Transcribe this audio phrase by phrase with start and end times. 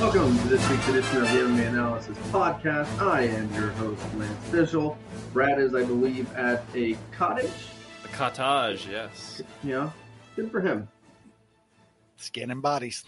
[0.00, 3.00] Welcome to this week's edition of the MMA Analysis Podcast.
[3.00, 4.98] I am your host, Lance Fishel.
[5.32, 7.50] Brad is, I believe, at a cottage.
[8.04, 9.40] A cottage, yes.
[9.62, 9.90] Yeah,
[10.36, 10.86] good for him.
[12.16, 13.06] Skin and bodies.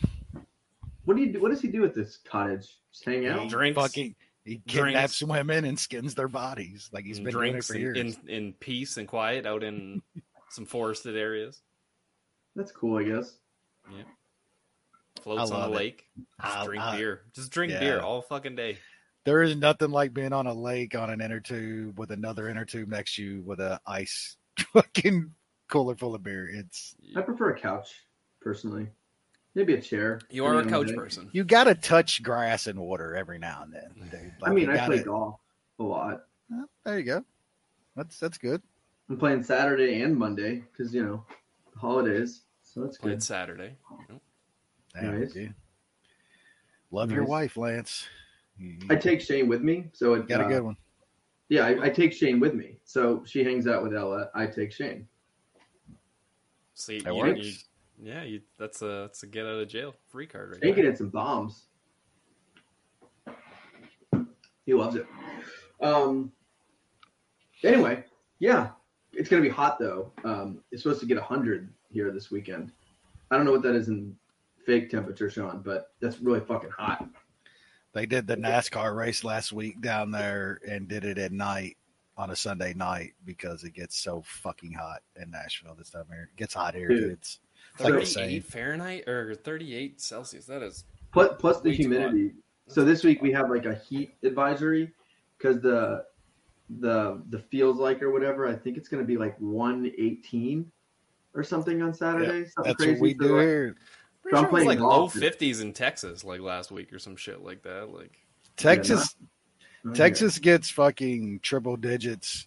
[1.05, 1.43] What do you do?
[1.43, 2.67] What does he do at this cottage?
[2.91, 3.43] Just hang out.
[3.43, 3.79] He Drinks.
[3.79, 4.15] Fucking,
[4.47, 6.89] he kidnaps women and skins their bodies.
[6.91, 7.99] Like he's been doing it drinks for years.
[7.99, 10.01] in in peace and quiet out in
[10.49, 11.61] some forested areas.
[12.57, 13.37] That's cool, I guess.
[15.19, 15.79] Floats I on the it.
[15.79, 16.07] lake.
[16.43, 17.21] Just I- drink I- beer.
[17.35, 17.81] Just drink Yeah.
[17.81, 18.79] beer all fucking day.
[19.25, 22.65] there is nothing like being on a lake on an inner tube with another inner
[22.65, 24.37] tube next to you with a ice
[24.73, 25.33] fucking
[25.69, 26.49] cooler full of beer.
[26.49, 27.95] It's I prefer a couch,
[28.41, 28.89] personally.
[29.55, 30.21] Maybe a chair.
[30.31, 31.29] You are a couch person.
[31.33, 34.33] you got to touch grass and water every now and then, dude.
[34.43, 35.41] I Like, mean, you I play gotta- golf
[35.79, 36.25] a lot.
[36.49, 37.25] Well, there you go.
[37.97, 38.63] That's that's good.
[39.11, 41.25] I'm playing Saturday and Monday because you know
[41.77, 43.23] holidays, so that's Played good.
[43.23, 43.77] Saturday.
[45.01, 45.33] Damn, Nice.
[45.33, 45.55] dude.
[46.91, 48.07] Love your wife, Lance.
[48.59, 50.77] You, you I take Shane with me, so it got a uh, good one.
[51.49, 54.31] Yeah, I, I take Shane with me, so she hangs out with Ella.
[54.35, 55.07] I take Shane.
[56.75, 57.41] See, That you, works.
[57.45, 57.53] you-
[58.01, 60.85] yeah, you, that's a that's a get out of jail free card right Shane can
[60.85, 61.65] hit some bombs.
[64.65, 65.07] He loves it.
[65.81, 66.31] Um.
[67.65, 68.05] Anyway,
[68.39, 68.69] yeah,
[69.13, 70.13] it's gonna be hot though.
[70.25, 72.71] Um, it's supposed to get hundred here this weekend.
[73.33, 74.15] I don't know what that is in
[74.69, 77.09] fake temperature, Sean, but that's really fucking hot.
[77.95, 81.79] They did the NASCAR race last week down there and did it at night
[82.19, 86.09] on a Sunday night because it gets so fucking hot in Nashville this time of
[86.11, 86.29] year.
[86.31, 86.89] It gets hot here.
[86.89, 87.01] Dude.
[87.01, 87.13] Dude.
[87.13, 87.41] It's
[87.81, 90.45] like the 38 Fahrenheit or 38 Celsius.
[90.45, 92.33] That is Plus, plus the humidity.
[92.67, 94.93] So this week we have like a heat advisory
[95.39, 96.05] because the
[96.81, 98.47] the the feels like or whatever.
[98.47, 100.71] I think it's going to be like 118
[101.35, 102.47] or something on Saturday.
[102.49, 102.93] something That's crazy.
[102.93, 103.77] what we So, do like, here.
[104.31, 106.99] Pretty I'm sure it was playing like low 50s in Texas like last week or
[106.99, 107.93] some shit like that.
[107.93, 108.19] Like
[108.57, 109.17] Texas
[109.85, 109.93] yeah.
[109.93, 112.47] Texas gets fucking triple digits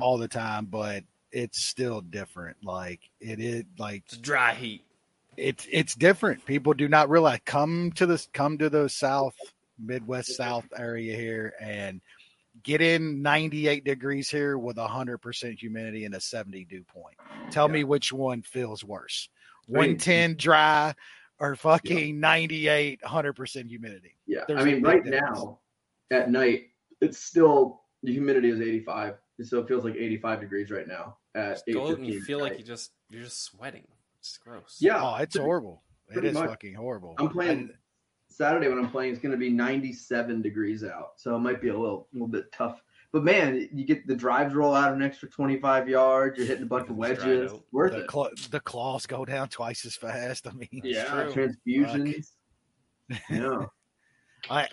[0.00, 2.58] all the time, but it's still different.
[2.62, 4.84] Like it is like it's dry heat.
[5.36, 6.44] it's it's different.
[6.46, 9.34] People do not realize come to this come to the south
[9.78, 12.00] Midwest South area here and
[12.62, 17.16] get in 98 degrees here with 100% humidity and a 70 dew point.
[17.50, 19.28] Tell me which one feels worse.
[19.66, 20.94] 110 dry
[21.42, 24.16] or fucking 98 100% humidity.
[24.26, 25.38] Yeah, There's I a mean, right difference.
[25.40, 25.58] now
[26.12, 26.66] at night,
[27.00, 31.54] it's still the humidity is 85, so it feels like 85 degrees right now at
[31.54, 33.86] Just go out and 8:15 you feel like you just you're just sweating.
[34.20, 34.76] It's gross.
[34.80, 35.82] Yeah, Oh, it's pretty- horrible.
[36.08, 36.48] It pretty is much.
[36.48, 37.16] fucking horrible.
[37.18, 37.70] I'm playing
[38.28, 39.12] Saturday when I'm playing.
[39.12, 42.52] It's going to be 97 degrees out, so it might be a little little bit
[42.52, 42.80] tough.
[43.12, 46.38] But man, you get the drives roll out an extra 25 yards.
[46.38, 47.52] You're hitting a bunch of wedges.
[47.52, 47.62] out.
[47.70, 48.06] Worth the, it.
[48.06, 50.46] cla the claws go down twice as fast.
[50.48, 51.48] I mean, yeah, true.
[51.66, 52.28] transfusions.
[53.30, 53.66] yeah,
[54.50, 54.68] I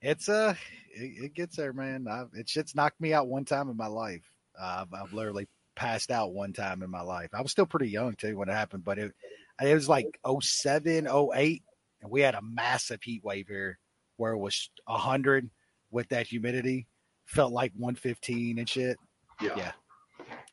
[0.00, 0.54] it's uh
[0.94, 2.06] it, it gets there, man.
[2.08, 4.24] I, it shit's knocked me out one time in my life.
[4.58, 7.28] Uh, I've, I've literally passed out one time in my life.
[7.34, 9.12] I was still pretty young too when it happened, but it
[9.62, 11.62] it was like 07, 08,
[12.00, 13.78] and we had a massive heat wave here
[14.16, 15.50] where it was hundred
[15.90, 16.86] with that humidity.
[17.30, 18.96] Felt like 115 and shit.
[19.40, 19.72] yeah, Yeah.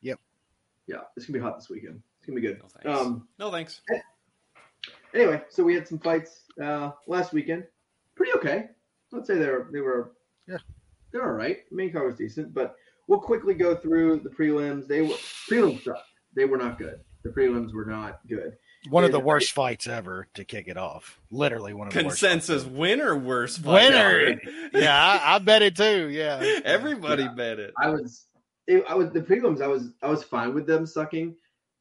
[0.00, 0.20] Yep.
[0.86, 0.96] Yeah.
[1.16, 2.00] It's gonna be hot this weekend.
[2.20, 2.60] It's gonna be good.
[2.60, 3.00] No thanks.
[3.00, 3.80] Um, no thanks.
[5.12, 7.64] anyway, so we had some fights uh, last weekend.
[8.14, 8.68] Pretty okay.
[9.12, 10.12] I'd say they were they were
[10.46, 10.58] Yeah.
[11.10, 11.64] they're all right.
[11.72, 12.76] Main card was decent, but
[13.08, 14.86] we'll quickly go through the prelims.
[14.86, 15.16] They were
[15.48, 16.02] prelims sucked.
[16.36, 17.00] They were not good.
[17.24, 18.56] The prelims were not good.
[18.90, 21.20] One of the worst fights ever to kick it off.
[21.30, 22.72] Literally one of the Consensus ever.
[22.74, 24.20] winner worst fight Winner.
[24.20, 24.40] ever.
[24.72, 26.08] Yeah, I, I bet it too.
[26.08, 27.32] Yeah, Everybody Yeah.
[27.34, 27.74] bet it.
[27.78, 28.26] I was
[28.66, 29.60] it, I was the prelims.
[29.62, 31.34] I was I was fine with them sucking.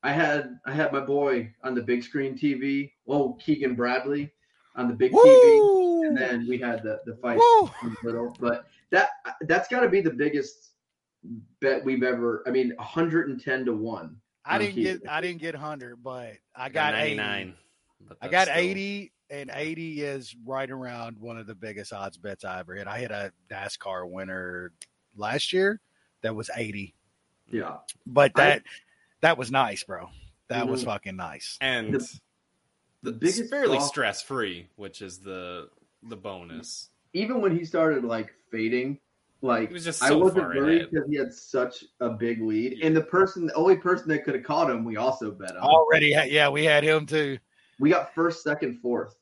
[0.04, 2.92] I had I had my boy on the big screen TV.
[3.08, 4.32] Oh, Keegan Bradley
[4.76, 7.70] on the big TV, and then we had the the fight Woo!
[7.84, 8.36] in the middle.
[8.40, 9.10] But that
[9.42, 10.72] that's got to be the biggest
[11.62, 12.44] bet we've ever.
[12.48, 14.16] I mean, 110 to one.
[14.48, 17.16] I didn't get I didn't get hundred, but I got eighty.
[17.16, 17.56] 99.
[18.08, 22.18] but I got still- eighty, and eighty is right around one of the biggest odds
[22.18, 22.88] bets I ever hit.
[22.88, 24.72] I hit a NASCAR winner
[25.16, 25.82] last year
[26.22, 26.96] that was eighty,
[27.52, 28.64] Yeah, but I- that
[29.22, 30.10] that was nice, bro.
[30.48, 30.86] That was Mhm.
[30.86, 31.58] fucking nice.
[31.60, 35.70] and The- the, the biggest fairly stress free, which is the
[36.04, 36.90] the bonus.
[37.14, 39.00] even when he started like fading,
[39.42, 42.80] like He was just I wasn't far worried because he had such a big lead,
[42.84, 45.64] and the person, the only person that could have caught him, we also bet on.
[45.64, 47.38] Already, had, yeah, we had him too.
[47.80, 49.16] We got first, second, fourth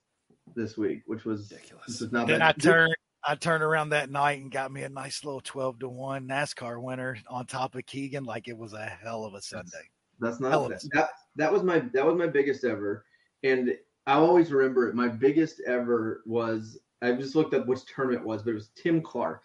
[0.56, 1.85] this week, which was Ridiculous.
[1.88, 2.56] This was not Then bad.
[2.56, 2.95] I turned,
[3.27, 6.81] I turned around that night and got me a nice little twelve to one NASCAR
[6.81, 9.89] winner on top of Keegan, like it was a hell of a Sunday.
[10.19, 11.09] That's Hell not of that, that.
[11.35, 13.03] That was my that was my biggest ever,
[13.44, 13.75] and
[14.07, 14.95] I always remember it.
[14.95, 18.69] My biggest ever was I just looked up which tournament it was, but it was
[18.75, 19.41] Tim Clark.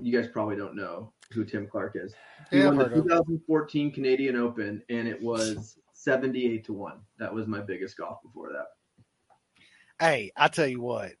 [0.00, 2.14] You guys probably don't know who Tim Clark is.
[2.50, 7.00] He Yeah, won the heard of 2014 Canadian Open, and it was 78 to one.
[7.18, 8.66] That was my biggest golf before that.
[10.00, 11.12] Hey, I tell you what,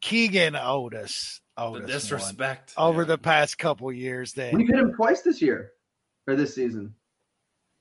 [0.00, 3.08] Keegan owed us, owed The us one disrespect over yeah.
[3.08, 5.72] the past couple years that We hit him twice this year
[6.26, 6.94] or this season.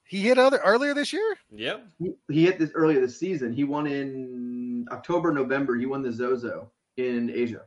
[0.04, 1.38] he hit other earlier this year.
[1.52, 1.88] Yep.
[2.00, 3.54] He, he hit this earlier this season.
[3.54, 5.76] He won in October, November.
[5.78, 7.62] He won the Zozo in Asia.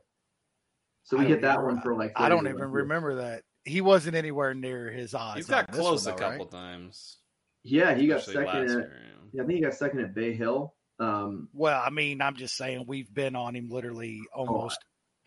[1.05, 2.13] So we I hit that even- one for like.
[2.17, 3.43] I don't even to remember that.
[3.65, 5.37] He wasn't anywhere near his odds.
[5.37, 6.31] He's got close one, a though, right?
[6.33, 7.19] couple times.
[7.63, 8.49] Yeah, he got second.
[8.49, 9.13] At, year, yeah.
[9.35, 10.75] yeah, I think he got second at Bay Hill.
[10.99, 14.79] Um, Well, I mean, I'm just saying we've been on him literally almost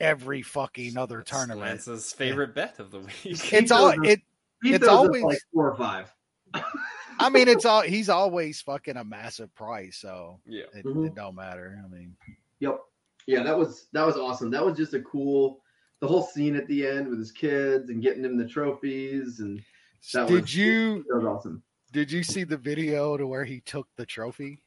[0.01, 1.61] every fucking other That's tournament.
[1.87, 3.13] Lance's favorite bet of the week.
[3.53, 4.19] It's all it.
[4.63, 6.13] he It's throws up always- like four or five.
[7.19, 7.81] I mean, it's all.
[7.81, 10.65] He's always fucking a massive price, so yeah.
[10.73, 11.07] it, Mhm.
[11.07, 11.81] it don't matter.
[11.83, 12.15] I mean,
[12.59, 12.79] Yep.
[13.27, 14.51] Yeah, that was that was awesome.
[14.51, 15.61] That was just a cool.
[16.01, 19.61] The whole scene at the end with his kids and getting him the trophies and
[20.13, 21.63] That did was- you that was awesome.
[21.91, 24.61] did you see the video to where he took the trophy?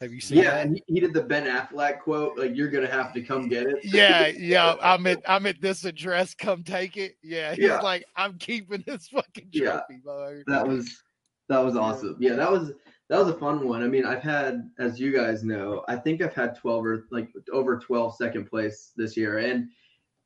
[0.00, 3.12] Have you seen Yeah, he, he did the Ben Affleck quote, like "You're gonna have
[3.14, 4.76] to come get it." Yeah, yeah.
[4.80, 6.34] I'm at I'm at this address.
[6.34, 7.16] Come take it.
[7.20, 7.80] Yeah, he's Yeah.
[7.80, 10.00] like, I'm keeping this fucking trophy.
[10.04, 11.02] mother." That was
[11.48, 12.16] that was awesome.
[12.20, 12.70] Yeah, that was
[13.08, 13.82] that was a fun one.
[13.82, 17.30] I mean, I've had, as you guys know, I think I've had twelve or like
[17.52, 19.38] over 12 second place this year.
[19.38, 19.68] And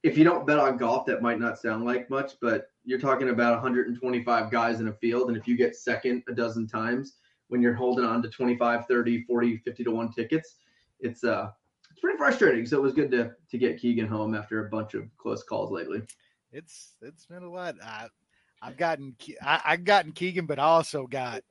[0.02, 3.28] if you don't bet on golf, that might not sound like much, but you're talking
[3.28, 7.14] about 125 guys in a field, and if you get second a dozen times
[7.49, 10.56] when you're holding on to 25, 30, 40, 50 to one tickets,
[11.00, 11.50] it's uh
[11.90, 12.66] it's pretty frustrating.
[12.66, 15.70] So it was good to to get Keegan home after a bunch of close calls
[15.70, 16.02] lately.
[16.52, 17.76] It's it's been a lot.
[17.82, 18.08] I
[18.60, 21.43] I've gotten I, I gotten Keegan, but I also got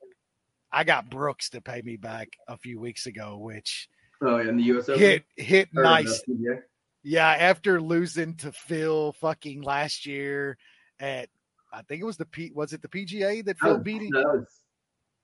[0.72, 3.88] I got Brooks to pay me back a few weeks ago, which
[4.24, 5.00] Oh, yeah, in the US Open.
[5.00, 6.22] hit hit the nice.
[6.28, 6.62] PGA?
[7.04, 10.56] Yeah, after losing to Phil fucking last year
[11.00, 11.28] at
[11.72, 14.10] I think it was the P was it the PGA that Phil That beat him?
[14.12, 14.48] was, that was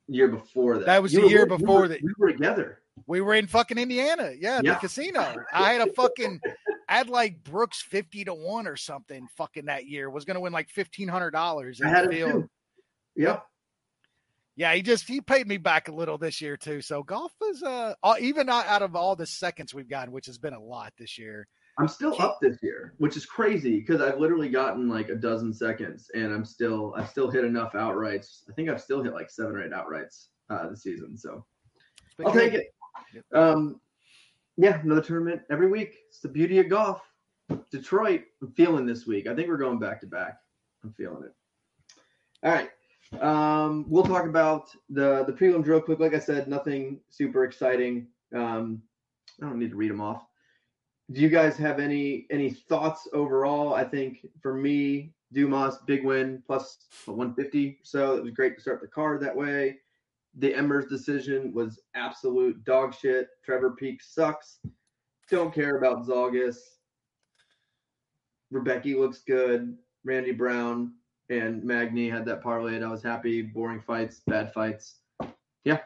[0.09, 0.87] year before that.
[0.87, 2.03] That was You the were- year we were- before that.
[2.03, 2.81] We were together.
[3.07, 4.33] We were in fucking Indiana.
[4.37, 4.75] Yeah, Yeah.
[4.75, 5.37] the casino.
[5.53, 6.41] I had a fucking
[6.89, 10.11] I had like Brooks 50 to 1 or something fucking that year.
[10.11, 11.81] Was gonna win like fifteen hundred dollars.
[11.81, 12.49] I had it too.
[13.15, 13.41] Yeah.
[14.57, 16.81] Yeah, he just he paid me back a little this year too.
[16.81, 20.55] So golf is uh even out of all the seconds we've gotten, which has been
[20.55, 21.47] a lot this year.
[21.79, 25.55] I'm still up this year, which is crazy because I've literally gotten like a dozen
[25.55, 28.43] seconds, and I'm still I've still hit enough outrights.
[28.49, 31.45] I think I've still hit like seven or eight outrights uh, this season, so
[32.19, 32.75] It's I'll take it.
[33.33, 33.81] Um,
[34.57, 35.95] yeah, another tournament every week.
[36.09, 37.01] It's the beauty of golf.
[37.71, 39.29] Detroit, I'm feeling this week.
[39.29, 40.39] I think we're going back to back.
[40.83, 41.35] I'm feeling it.
[42.43, 42.71] All right.
[43.23, 46.01] Um, we'll talk about the the prelims real quick.
[46.01, 48.09] Like I said, nothing super exciting.
[48.35, 48.83] Um,
[49.41, 50.28] I don't need to read them off.
[51.11, 53.75] Do you guys have any any thoughts overall?
[53.75, 57.81] I think for me, Dumas big win plus 150.
[57.83, 59.79] So it was great to start the card that way.
[60.35, 63.29] The Emmers decision was absolute dog shit.
[63.45, 64.59] Trevor Peek sucks.
[65.31, 66.57] Don't care about Zhalgas.
[68.51, 69.77] Rebecca looks good.
[70.05, 70.93] Randy Brown
[71.29, 72.83] and Magny had that parlay.
[72.83, 73.43] I was happy.
[73.43, 75.01] Boring fights, bad fights.
[75.65, 75.81] Yeah,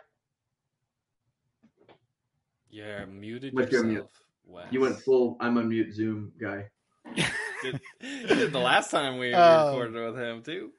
[2.70, 4.10] Yeah, muted What's your yourself.
[4.52, 4.66] Wes.
[4.70, 6.68] You went full I'm on mute Zoom guy.
[7.62, 9.78] Did, did the last time we Oh.
[9.78, 10.72] recorded with him too.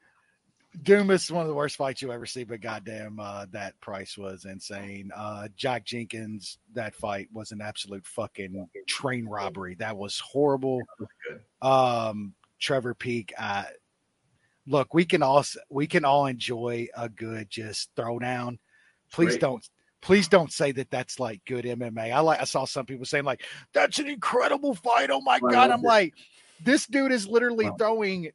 [0.82, 4.18] Dumas is one of the worst fights you ever see, but goddamn, uh, that price
[4.18, 5.12] was insane.
[5.16, 9.76] Uh, Jack Jenkins, that fight was an absolute fucking train robbery.
[9.76, 10.82] That was horrible.
[11.62, 13.66] Um, Trevor Peek, uh,
[14.66, 18.58] look, we can all we can all enjoy a good just throwdown.
[19.12, 19.42] Please Great.
[19.42, 19.70] don't.
[20.04, 22.12] Please don't say that that's like good MMA.
[22.14, 22.40] I like.
[22.42, 23.44] I saw some people saying like
[23.74, 25.10] that's an incredible fight.
[25.10, 25.72] Oh my god!
[25.72, 26.14] I'm like,
[26.64, 27.76] this dude is literally Wow.
[27.78, 28.30] throwing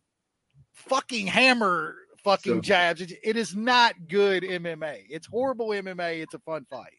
[0.72, 1.94] fucking hammer
[2.24, 3.00] fucking So- jabs.
[3.02, 5.04] It, it is not good MMA.
[5.10, 6.22] It's horrible MMA.
[6.22, 6.92] It's a fun fight.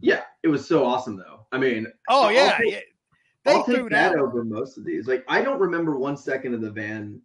[0.00, 1.46] Yeah, it was so awesome though.
[1.52, 2.58] I mean, Oh I'll yeah,
[3.44, 5.06] they I'll threw take that over most of these.
[5.08, 7.20] Like I don't remember one second of the Van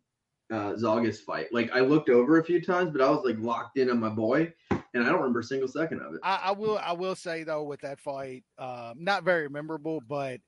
[0.52, 1.48] uh Zhalgas fight.
[1.52, 4.10] Like I looked over a few times, but I was like locked in on my
[4.10, 6.20] boy, and I don't remember a single second of it.
[6.24, 10.40] I, I will I will say though with that fight, um, not very memorable, but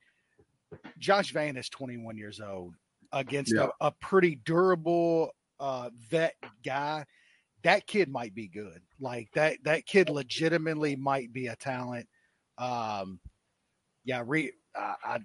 [0.99, 2.75] Josh Van is 21 years old
[3.11, 3.67] against Yeah.
[3.81, 7.05] a, a pretty durable uh, vet guy.
[7.63, 8.81] That kid might be good.
[8.99, 9.57] Like that.
[9.63, 12.07] That kid legitimately might be a talent.
[12.57, 13.19] Um,
[14.03, 14.23] yeah.
[14.25, 15.19] Re, I, I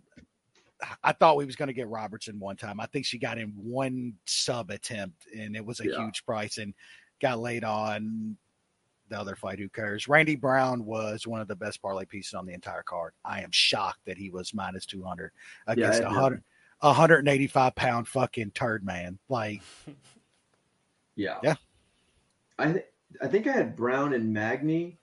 [1.02, 2.78] I thought we was going to get Robertson one time.
[2.80, 5.98] I think she got in one sub attempt, and it was a Yeah.
[6.04, 6.72] huge price, and
[7.20, 8.36] got laid on
[9.08, 9.58] the other fight.
[9.58, 10.06] Who cares?
[10.06, 13.14] Randy Brown was one of the best parlay pieces on the entire card.
[13.24, 15.32] I am shocked that he was minus two hundred
[15.66, 16.18] against I a agree.
[16.20, 16.42] hundred.
[16.80, 19.18] A hundred and eighty-five pound fucking turd man.
[19.28, 19.62] Like,
[21.16, 21.38] Yeah.
[21.42, 21.56] Yeah.
[22.58, 22.84] I th-
[23.20, 24.98] I think I had Brown and Magny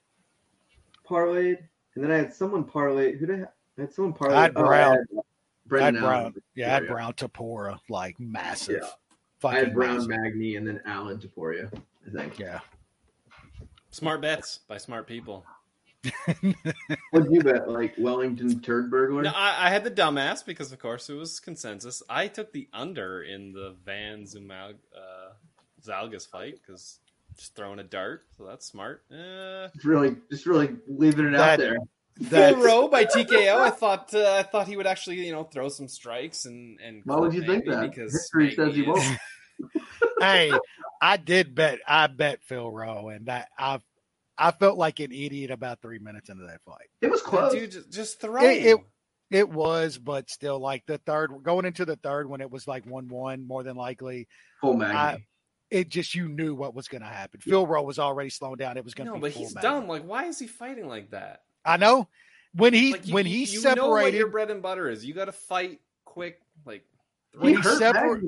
[1.06, 1.58] parlayed,
[1.96, 3.18] and then I had someone parlay.
[3.18, 3.52] Who did I, have?
[3.78, 4.36] I had someone parlayed?
[4.36, 4.92] I had oh, Brown.
[4.92, 5.24] had I had
[5.68, 6.22] Brendan Brown.
[6.22, 6.34] Allen.
[6.56, 6.92] Yeah, I had Yeah.
[6.92, 8.80] Brown Topuria, like massive.
[8.82, 8.88] Yeah.
[8.88, 8.92] I
[9.40, 10.10] Fucking had Brown, massive.
[10.10, 11.72] Magny, and then Allen Topuria.
[12.08, 12.40] I think.
[12.40, 12.60] Yeah.
[13.92, 15.46] Smart bets by smart people.
[17.12, 17.70] What did you bet?
[17.70, 19.24] Like Wellington Turd Burglar?
[19.24, 22.04] No, I, I had the dumbass because, of course, it was consensus.
[22.10, 25.34] I took the under in the Van Zumag, uh,
[25.84, 27.00] Zhalgas fight because
[27.38, 29.04] just throwing a dart, so that's smart.
[29.12, 31.78] Uh, Just really, just really leaving it That- out there.
[32.22, 33.58] Phil That's, Rowe by TKO.
[33.58, 37.02] I thought uh, I thought he would actually you know throw some strikes and and.
[37.04, 37.82] Why would you think that?
[37.82, 39.84] Because History says he Magny won't.
[40.20, 40.52] hey,
[41.02, 41.80] I did bet.
[41.88, 43.80] I bet Phil Rowe, and that I,
[44.38, 46.88] I felt like an idiot about three minutes into that fight.
[47.02, 47.54] It was close.
[47.54, 48.44] Dude, just, just throw.
[48.44, 48.80] It- it-
[49.32, 52.86] It was, but still, like the third, going into the third when it was like
[52.86, 54.28] one-one, more than likely,
[54.62, 54.96] Full Magny.
[54.96, 55.26] I-
[55.72, 57.40] it just you knew what was going to happen.
[57.42, 58.78] Phil Rowe was already slowing down.
[58.78, 59.32] It was going to be no, be.
[59.32, 59.68] but he's Magny.
[59.68, 59.88] dumb.
[59.88, 61.42] Like, why is he fighting like that?
[61.66, 62.08] I know
[62.54, 65.04] when he Like, you- when he you know what separated your bread and butter is.
[65.06, 66.42] You got to fight quick.
[66.66, 66.86] Like,
[67.34, 68.22] he when he hurt separ-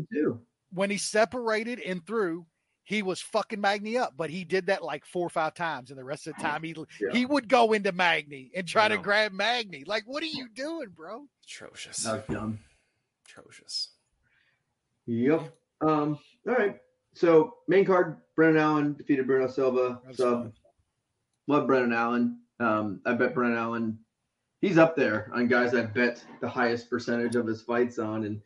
[0.74, 2.46] when he separated and threw,
[2.84, 4.15] he was fucking Magny up.
[4.17, 6.63] But he did that like four or five times, and the rest of the time
[6.63, 7.12] he Yeah.
[7.13, 9.84] he would go into Magny and try to grab Magny.
[9.86, 11.27] Like, what are you doing, bro?
[11.46, 12.03] atrocious.
[12.03, 12.60] That was dumb.
[13.25, 13.89] Atrocious.
[15.06, 15.56] Yep.
[15.82, 16.20] Um.
[16.48, 16.77] All right.
[17.13, 20.01] So main card: Brendan Allen defeated Bruno Silva.
[20.03, 20.41] That was Sub.
[20.44, 20.53] fun.
[21.48, 22.41] Love Brendan Allen.
[22.60, 23.02] Um.
[23.06, 24.00] I bet Brendan Allen.
[24.62, 28.42] He's up there on guys I bet the highest percentage of his fights on, and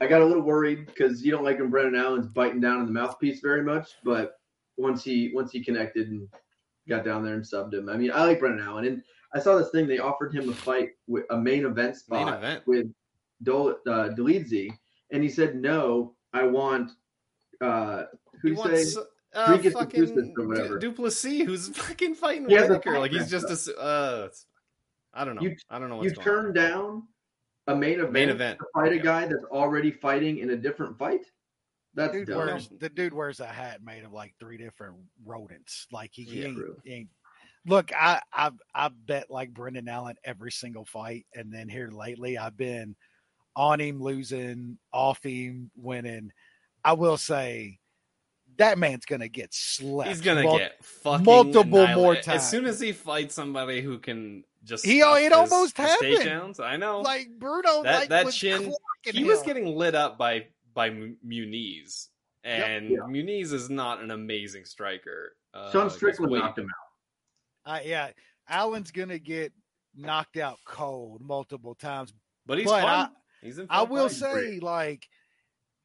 [0.00, 2.86] I got a little worried because you don't like when Brendan Allen's biting down on
[2.86, 4.40] the mouthpiece very much, but
[4.78, 6.26] once he once he connected and
[6.88, 9.02] got down there and subbed him, I mean, I like Brendan Allen, and
[9.34, 12.34] I saw this thing they offered him a fight with a main event spot Main
[12.34, 12.66] event.
[12.66, 12.86] with
[13.42, 14.70] Dol uh, Dolidze,
[15.12, 16.14] and he said no.
[16.32, 16.92] I want
[17.60, 18.04] uh,
[18.40, 18.84] who say
[19.34, 20.68] uh, Dricus fucking Du Plessis.
[20.68, 22.98] Du- Duplessis, who's fucking fighting He Whittaker.
[22.98, 23.52] Like he's just a.
[23.52, 24.28] s- Uh,
[25.14, 25.42] I don't know.
[25.42, 26.52] You- I don't know what's you going turn on.
[26.52, 27.02] down
[27.66, 28.58] a main event, Main event.
[28.58, 29.02] to fight a Yeah.
[29.02, 31.26] guy that's already fighting in a different fight.
[31.94, 32.38] That's Dude dumb.
[32.38, 35.88] wears the dude wears a hat made of like three different rodents.
[35.90, 37.08] Like he, he Yeah, ain't, he ain't.
[37.66, 42.38] Look, I I've I've bet like Brendan Allen every single fight, and then here lately
[42.38, 42.94] I've been
[43.56, 46.30] on him losing, off him winning.
[46.84, 47.79] I will say
[48.60, 50.08] that man's gonna get slept.
[50.08, 52.28] He's gonna Mul- get fucking multiple more times.
[52.42, 55.86] As soon as he fights somebody who can just He- stuff it his- almost his
[55.86, 56.16] happened.
[56.18, 57.00] takedowns, I know.
[57.00, 57.82] like Bruno.
[57.82, 58.62] That- like, that was chin-
[59.04, 62.08] clocking he was getting lit up by by M- Muniz,
[62.44, 62.98] and Yeah.
[63.08, 65.36] Muniz is not an amazing striker.
[65.52, 66.68] Uh, Sean Strickland knocked him
[67.66, 67.74] out.
[67.74, 68.10] Uh, yeah,
[68.48, 69.52] Allen's gonna get
[69.94, 72.12] knocked out cold multiple times.
[72.46, 73.10] but he's but fun.
[73.42, 73.66] he's in.
[73.70, 75.08] I will say, like,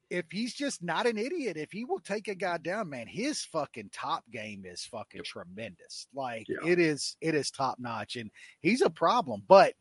[0.10, 3.44] if he's just not an idiot, if he will take a guy down, man, his
[3.46, 5.26] fucking top game is fucking Yep.
[5.26, 6.08] tremendous.
[6.14, 6.68] Like Yeah.
[6.70, 8.30] it is, it is top notch, and
[8.62, 9.76] he's a problem, but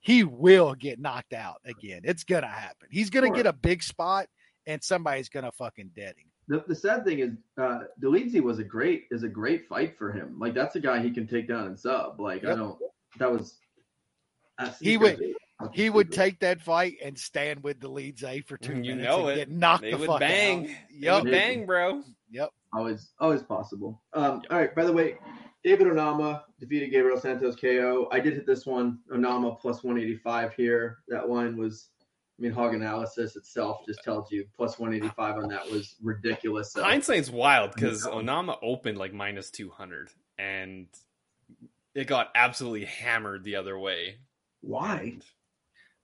[0.00, 2.02] he will get knocked out again.
[2.04, 2.88] It's gonna happen.
[2.90, 3.36] He's gonna Sure.
[3.36, 4.28] get a big spot,
[4.66, 6.30] and somebody's gonna fucking dead him.
[6.46, 10.12] The, the sad thing is, uh, Dolidze was a great is a great fight for
[10.12, 10.38] him.
[10.38, 12.20] Like that's a guy he can take down and sub.
[12.20, 12.78] Like I don't.
[13.18, 13.58] That was.
[14.80, 15.36] He he's would- gonna be-
[15.72, 19.04] He would take that fight and stand with the leads A for two You minutes
[19.04, 19.48] know and it.
[19.48, 20.62] get knocked They the would fuck bang.
[20.62, 20.66] out.
[20.90, 21.22] They Yep.
[21.24, 22.02] would bang, bro.
[22.30, 22.50] Yep.
[22.74, 24.02] always always possible.
[24.14, 24.74] Um, all right.
[24.74, 25.16] By the way,
[25.62, 28.08] David Onama defeated Gabriel Santos KO.
[28.10, 28.98] I did hit this one.
[29.12, 30.98] Onama plus one eighty five here.
[31.08, 31.88] That one was.
[32.36, 35.94] I mean, hog analysis itself just tells you plus one eighty five on that was
[36.02, 36.72] ridiculous.
[36.72, 38.10] So, Hindsight's wild because Yeah.
[38.10, 40.88] Onama opened like minus two hundred, and
[41.94, 44.16] it got absolutely hammered the other way.
[44.62, 45.16] why?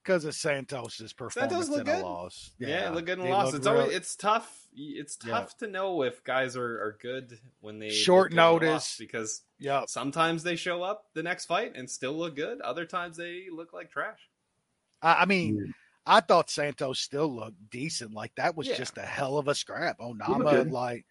[0.03, 2.03] Because of Santos's performance look in a good.
[2.03, 2.53] loss.
[2.59, 3.47] Yeah, look good in he loss.
[3.47, 4.67] looked It's always real- it's tough.
[4.75, 5.33] It's Yeah.
[5.33, 8.73] tough to know if guys are, are good when they Short look good in a
[8.73, 8.97] loss, notice.
[8.99, 12.61] because yeah, sometimes they show up the next fight and still look good.
[12.63, 14.21] Other times they look like trash.
[15.03, 15.75] I, I mean,
[16.07, 18.15] I thought Santos still looked decent.
[18.15, 18.77] Like that was Yeah.
[18.77, 19.99] just a hell of a scrap.
[20.01, 20.71] looked Onama, good.
[20.73, 21.05] like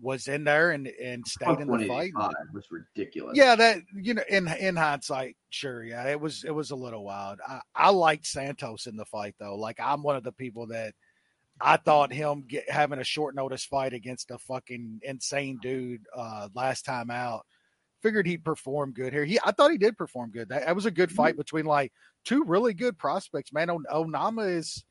[0.00, 2.12] was in there and and stayed in the fight.
[2.14, 3.36] 185 was ridiculous.
[3.36, 7.04] Yeah, that you know, in in hindsight, sure, yeah, it was it was a little
[7.04, 7.38] wild.
[7.46, 9.56] I, I liked Santos in the fight though.
[9.56, 10.94] Like I'm one of the people that
[11.60, 16.48] I thought him get, having a short notice fight against a fucking insane dude uh
[16.54, 17.46] last time out.
[18.02, 19.24] Figured he'd perform good here.
[19.24, 20.48] He, I thought he did perform good.
[20.48, 21.92] That, that was a good fight between like
[22.24, 23.52] two really good prospects.
[23.52, 24.84] Man, On- Onama is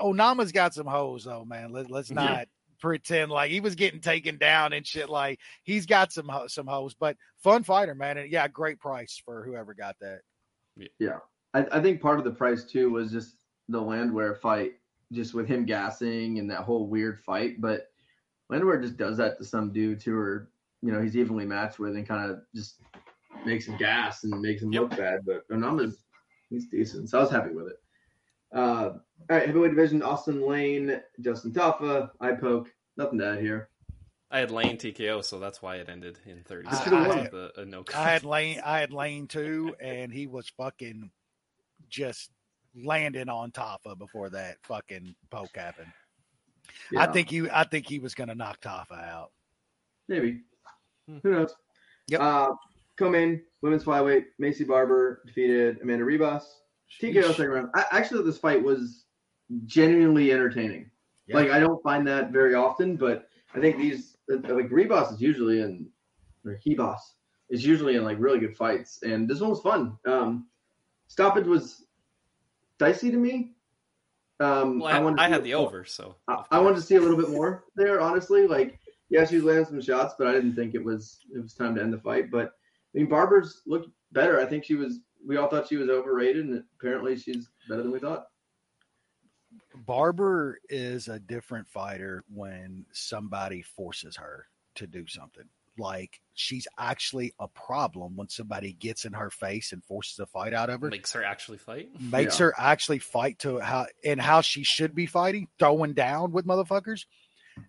[0.00, 1.72] Onama's got some hoes though, man.
[1.72, 2.14] Let, let's Yeah.
[2.14, 2.46] not
[2.86, 5.08] pretend like he was getting taken down and shit.
[5.08, 8.16] Like he's got some some hoes, but fun fighter, man.
[8.18, 10.20] And yeah, great price for whoever got that.
[11.00, 11.18] Yeah.
[11.52, 13.38] I, I think part of the price too was just
[13.68, 14.74] the Landwehr fight,
[15.12, 17.60] just with him gassing and that whole weird fight.
[17.60, 17.88] But
[18.50, 20.48] Landwehr just does that to some dudes who are,
[20.80, 22.76] you know, he's evenly matched with and kind of just
[23.44, 25.22] makes him gas and makes him look bad.
[25.26, 26.04] But Onama's
[26.50, 27.80] he's decent, so I was happy with it.
[28.54, 28.90] Uh,
[29.28, 32.72] all right, heavyweight division: Austen Lane, Justin Tafa, I poke.
[32.96, 33.68] Nothing to add here.
[34.30, 37.32] I had Lane TKO, so that's why it ended in 30 I- seconds I- with
[37.34, 41.10] a, a no I had Lane, I had Lane too, and he was fucking
[41.88, 42.30] just
[42.74, 45.92] landing on Tafa before that fucking poke happened.
[46.96, 49.30] I think he, I think he was gonna knock Tafa out.
[50.08, 50.40] maybe.
[51.08, 51.18] Hmm.
[51.22, 51.54] Who knows?
[52.08, 52.20] Yep.
[52.20, 52.48] Uh,
[52.96, 54.24] come in women's flyweight.
[54.42, 56.42] Maycee Barber defeated Amanda Ribas.
[57.00, 57.68] TKO second round.
[57.74, 59.04] I actually thought this fight was
[59.66, 60.90] genuinely entertaining.
[61.26, 61.36] Yeah.
[61.36, 65.60] Like I don't find that very often, but I think these like Rebus is usually
[65.60, 65.88] in
[66.44, 66.98] or Hebos
[67.50, 69.98] is usually in like really good fights, and this one was fun.
[70.06, 70.46] Um,
[71.08, 71.84] stoppage was
[72.78, 73.52] dicey to me.
[74.38, 76.96] Um, Well, I, wanted to I had the over, so I, I wanted to see
[76.96, 78.46] a little bit more there, honestly.
[78.46, 78.78] Like,
[79.08, 81.74] yeah, she was landing some shots, but I didn't think it was it was time
[81.76, 82.30] to end the fight.
[82.30, 82.48] But
[82.94, 84.40] I mean, Barber's looked better.
[84.40, 85.00] I think she was.
[85.26, 88.26] We all thought she was overrated, and apparently she's better than we thought.
[89.74, 94.46] Barber is a different fighter when somebody forces her
[94.76, 95.44] to do something.
[95.78, 100.54] Like she's actually a problem when somebody gets in her face and forces a fight
[100.54, 100.88] out of her.
[100.88, 101.90] makes her actually fight.
[102.00, 102.46] makes Yeah.
[102.46, 107.04] her actually fight to how and how she should be fighting, throwing down with motherfuckers.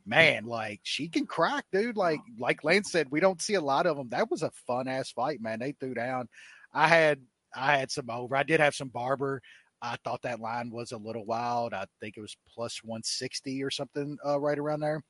[0.06, 1.98] Man, like she can crack, dude.
[1.98, 4.10] Like like Lance said, we don't see a lot of them.
[4.10, 5.60] That was a fun ass fight, man.
[5.60, 6.30] They threw down.
[6.74, 7.20] I had
[7.56, 8.36] I had some over.
[8.36, 9.42] I did have some barber.
[9.82, 11.74] I thought that line was a little wild.
[11.74, 15.04] I think it was plus 160 or something uh, right around there.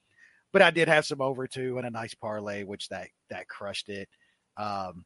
[0.54, 3.90] But I did have some over two and a nice parlay, which that that crushed
[3.90, 4.10] it.
[4.58, 5.06] Um,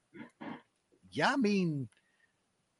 [1.11, 1.89] yeah, I mean,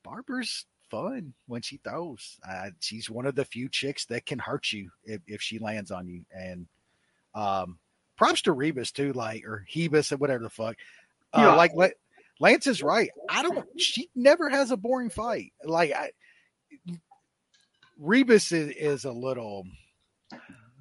[0.03, 2.37] Barber's fun when she throws.
[2.47, 5.91] Uh, she's one of the few chicks that can hurt you if, if she lands
[5.91, 6.23] on you.
[6.31, 6.67] And
[7.33, 7.79] um,
[8.17, 10.75] props to Rebus too, like or Hebus or whatever the fuck.
[11.33, 11.55] Uh, Yeah.
[11.55, 11.87] Like La-
[12.39, 13.09] Lance is right.
[13.29, 13.65] I don't.
[13.79, 15.53] She never has a boring fight.
[15.63, 16.11] Like I,
[18.01, 19.63] Rebus is, is a little.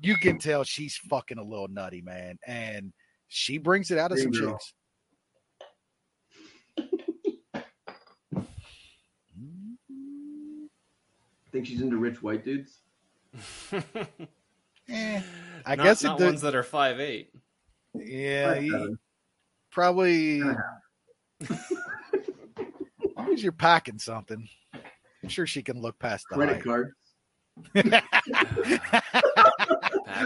[0.03, 2.93] You can tell she's fucking a little nutty, man, and
[3.29, 4.59] she brings it out of some Dream girl.
[4.59, 4.73] chicks.
[11.53, 12.79] think she's into rich white dudes.
[14.93, 15.23] Eh,
[15.65, 17.33] I Not- guess it not did- ones that are five eight.
[17.95, 18.97] Yeah, he-
[19.71, 20.41] probably.
[21.49, 21.59] As
[23.17, 26.65] long as you're packing something, I'm sure she can look past the Credit height.
[26.65, 26.93] card.
[27.75, 28.81] Packing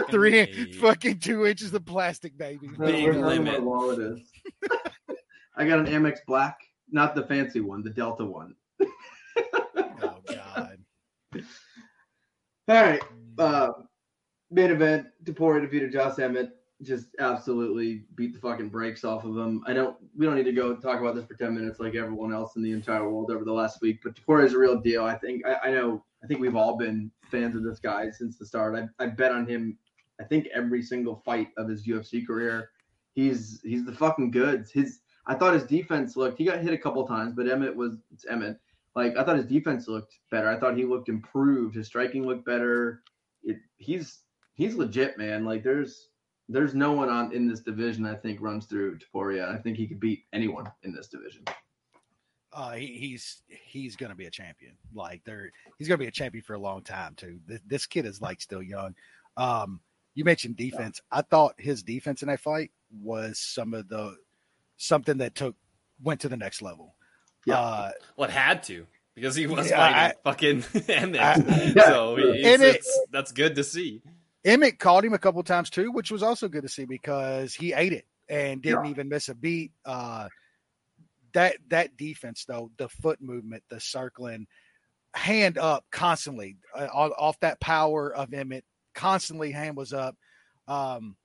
[0.09, 2.67] Three fucking two inches of plastic, baby.
[2.79, 3.61] Big limit.
[3.61, 4.31] wallet is.
[5.57, 6.57] I got an Amex Black,
[6.91, 8.55] not the fancy one, the Delta one.
[8.81, 10.77] Oh God.
[12.67, 13.03] All right.
[13.37, 13.71] Uh,
[14.51, 16.51] main event, Topuria defeated Josh Emmett.
[16.81, 19.63] Just absolutely beat the fucking brakes off of him.
[19.65, 19.95] I don't.
[20.17, 22.63] We don't need to go talk about this for ten minutes like everyone else in
[22.63, 24.01] the entire world over the last week.
[24.03, 25.05] But Topuria is a real deal.
[25.05, 25.45] I think.
[25.45, 26.03] I, I know.
[26.25, 28.75] I think we've all been fans of this guy since the start.
[28.75, 29.77] I, I bet on him.
[30.19, 32.71] I think every single fight of his UFC career.
[33.13, 34.71] He's he's the fucking goods.
[34.71, 36.39] His I thought his defense looked.
[36.39, 38.57] He got hit a couple times, but Emmett was it's Emmett.
[38.95, 40.49] Like I thought his defense looked better.
[40.49, 41.75] I thought he looked improved.
[41.75, 43.03] His striking looked better.
[43.43, 44.21] It, he's
[44.55, 45.45] he's legit, man.
[45.45, 46.09] Like there's
[46.49, 49.53] there's no one on in this division I think runs through Topuria.
[49.53, 51.43] I think he could beat anyone in this division.
[52.55, 54.77] Uh, he, he's he's gonna be a champion.
[54.93, 57.39] Like there, he's gonna be a champion for a long time too.
[57.45, 58.95] This, this kid is like still young.
[59.35, 59.81] Um,
[60.13, 61.01] you mentioned defense.
[61.11, 64.15] I thought his defense in that fight was some of the
[64.77, 65.55] something that took
[66.01, 66.95] went to the next level.
[67.45, 67.59] Yeah.
[67.59, 71.21] Uh, Well, had to because he was Yeah, fighting fucking Emmett.
[71.21, 74.01] I- so it's, And it- that's good to see.
[74.45, 77.73] Emmett called him a couple times too, which was also good to see because he
[77.73, 78.91] ate it and didn't Yeah.
[78.91, 79.71] even miss a beat.
[79.83, 80.29] Uh,
[81.35, 84.47] that that defense though, the foot movement, the circling,
[85.13, 90.15] hand up constantly uh, off that power of Emmett, constantly hand was up.
[90.67, 91.15] Um,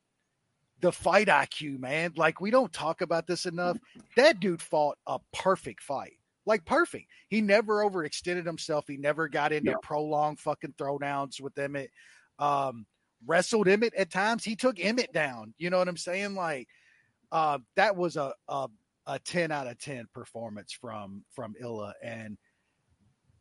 [0.80, 2.12] the fight IQ, man.
[2.16, 3.78] Like we don't talk about this enough.
[4.16, 6.18] That dude fought a perfect fight.
[6.46, 7.06] Like perfect.
[7.28, 8.86] He never overextended himself.
[8.88, 9.76] He never got into Yeah.
[9.82, 11.90] prolonged fucking throwdowns with Emmett.
[12.38, 12.86] Um,
[13.26, 14.42] wrestled Emmett at times.
[14.42, 15.52] He took Emmett down.
[15.58, 16.34] You know what I'm saying?
[16.34, 16.68] Like
[17.30, 18.68] uh, that was a, a
[19.06, 22.36] a 10 out of 10 performance from from Ilia and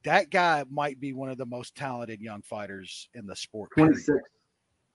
[0.04, 3.72] that guy might be one of the most talented young fighters in the sport.
[3.76, 3.92] period.
[4.06, 4.18] 26.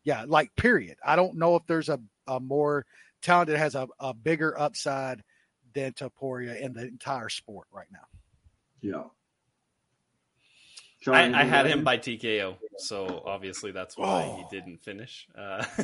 [0.05, 0.97] Yeah, like period.
[1.05, 2.87] I don't know if there's a, a more
[3.21, 5.23] talented has a, a bigger upside
[5.75, 8.07] than Topuria in the entire sport right now.
[8.81, 9.05] Yeah.
[11.03, 14.37] Sean, I, I had him by TKO, so obviously that's why Oh.
[14.37, 15.27] he didn't finish.
[15.37, 15.65] Uh,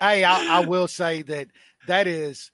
[0.00, 1.46] Hey, I, I will say that
[1.86, 2.50] that is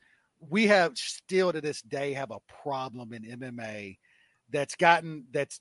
[0.48, 3.98] we have still to this day have a problem in MMA
[4.50, 5.60] that's gotten that's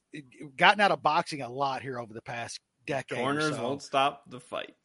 [0.58, 3.20] gotten out of boxing a lot here over the past decade.
[3.20, 3.64] corners so.
[3.64, 4.76] won't stop the fight.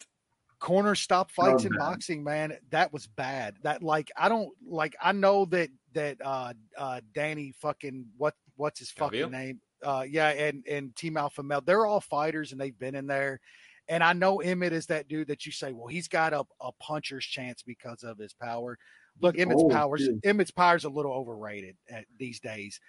[0.60, 2.56] Corners stop fights Oh, in boxing, man.
[2.70, 3.56] That was bad.
[3.62, 8.78] That like I don't like I know that that uh uh Danny fucking what what's
[8.78, 9.30] his fucking Calvillo?
[9.30, 9.60] name?
[9.82, 13.40] Uh yeah, and and Team Alpha Male, they're all fighters and they've been in there.
[13.88, 16.72] And I know Emmett is that dude that you say, well, he's got a, a
[16.80, 18.78] puncher's chance because of his power.
[19.20, 20.20] Look, Emmett's old, powers too.
[20.24, 22.80] Emmett's power's a little overrated at these days.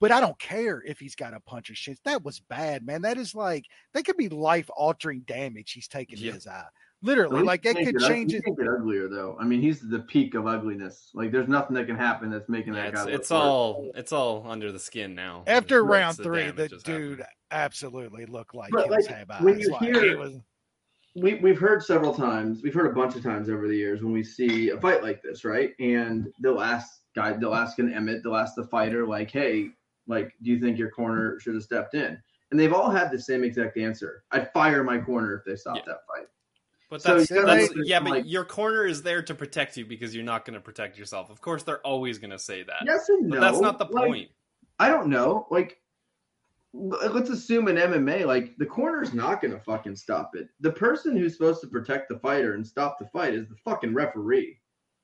[0.00, 2.00] But I don't care if he's got a punch puncher's chance.
[2.04, 3.02] That was bad, man.
[3.02, 6.32] That is like that could be life altering damage he's taking to Yeah.
[6.32, 6.64] his eye.
[7.04, 8.44] Literally, He like that can't could get ug- change he it.
[8.68, 9.36] uglier though.
[9.40, 11.10] I mean, he's the peak of ugliness.
[11.14, 13.10] Like, there's nothing that can happen that's making Yeah, that it's, guy.
[13.10, 13.38] it's worse.
[13.40, 15.44] all it's all under the skin now.
[15.46, 17.16] After round three, the damage has happened.
[17.18, 19.60] dude absolutely looked like But, he was like, have when eyes.
[19.62, 20.40] you Like, hear- he was,
[21.14, 22.62] we we've heard several times.
[22.62, 25.22] We've heard a bunch of times over the years when we see a fight like
[25.22, 25.72] this, right?
[25.78, 29.70] And they'll ask guy, they'll ask an Emmett, they'll ask the fighter, like, "Hey,
[30.06, 32.18] like, do you think your corner should have stepped in?"
[32.50, 35.78] And they've all had the same exact answer: "I'd fire my corner if they stopped
[35.86, 35.92] Yeah.
[35.92, 36.28] that fight."
[36.88, 40.24] But that's, that's yeah, but like- your corner is there to protect you because you're
[40.24, 41.30] not going to protect yourself.
[41.30, 42.82] Of course, they're always going to say that.
[42.84, 43.40] Yes and but no.
[43.40, 44.30] that's not the Like, point.
[44.78, 45.46] I don't know.
[45.50, 45.78] Like,
[46.72, 50.48] let's assume in MMA, like the corner's not gonna fucking stop it.
[50.60, 53.94] The person who's supposed to protect the fighter and stop the fight is the fucking
[53.94, 54.58] referee.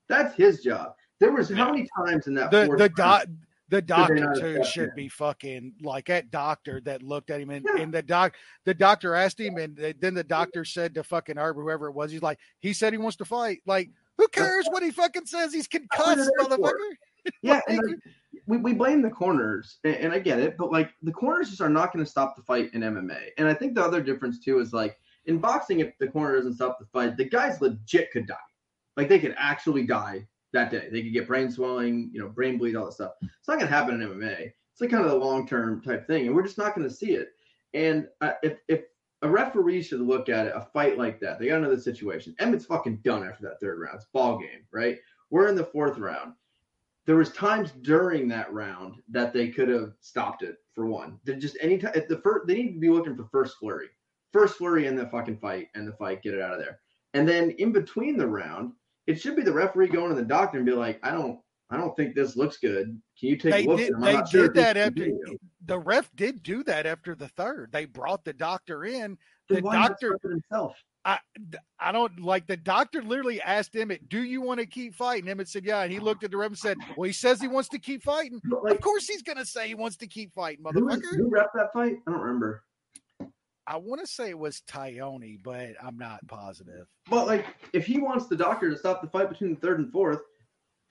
[0.09, 0.94] That's his job.
[1.20, 3.28] There was how many times in that the the
[3.70, 4.94] the doctor too should in?
[4.96, 7.83] be fucking like that doctor that looked at him and, Yeah.
[7.83, 11.57] and the doc the doctor asked him and then the doctor said to fucking Herb
[11.57, 14.83] whoever it was he's like he said he wants to fight like who cares what
[14.83, 16.57] he fucking says he's concussed they're there for.
[16.57, 16.72] motherfucker
[17.42, 17.96] Yeah, and like,
[18.48, 21.61] we, we blame the corners, and, and I get it, but like the corners just
[21.61, 23.28] are not going to stop the fight in MMA.
[23.37, 26.54] And I think the other difference too is like in boxing, if the corner doesn't
[26.54, 28.37] stop the fight, the guys legit could die.
[28.96, 30.88] Like they could actually die that day.
[30.90, 33.12] They could get brain swelling, you know, brain bleed, all that stuff.
[33.20, 34.50] It's not going to happen in MMA.
[34.72, 36.94] It's like kind of the long term type thing, and we're just not going to
[36.94, 37.28] see it.
[37.74, 38.84] And uh, if if
[39.20, 42.34] a referee should look at it, a fight like that, they got another situation.
[42.40, 43.96] Emmett's fucking done after that third round.
[43.96, 44.96] It's ball game, right?
[45.30, 46.32] We're in the fourth round
[47.08, 51.18] there was times during that round that they could have stopped it for one.
[51.24, 53.86] They just any time at the first they need to be looking for first flurry,
[54.30, 56.80] first flurry in the fucking fight and the fight, get it out of there.
[57.14, 58.72] And then in between the round,
[59.06, 61.40] it should be the referee going to the doctor and be like, I don't,
[61.70, 62.88] I don't think this looks good.
[63.18, 63.78] Can you take they a look?
[63.78, 66.84] did at they sure did if this that after video." the ref did do that
[66.84, 69.16] after the third they brought the doctor in
[69.48, 70.76] the doctor himself.
[71.08, 71.18] I,
[71.80, 75.48] I don't like the doctor literally asked Emmett, "Do you want to keep fighting?" Emmett
[75.48, 76.02] said, "Yeah," and he oh.
[76.02, 78.42] looked at the ref and said, "Well, he says he wants to keep fighting.
[78.44, 81.50] But, Of course, he's gonna say he wants to keep fighting, who, motherfucker." who rep
[81.54, 81.96] that fight?
[82.06, 82.62] I don't remember.
[83.66, 86.86] I want to say it was Tyone, but I'm not positive.
[87.08, 89.90] But like, if he wants the doctor to stop the fight between the third and
[89.90, 90.20] fourth,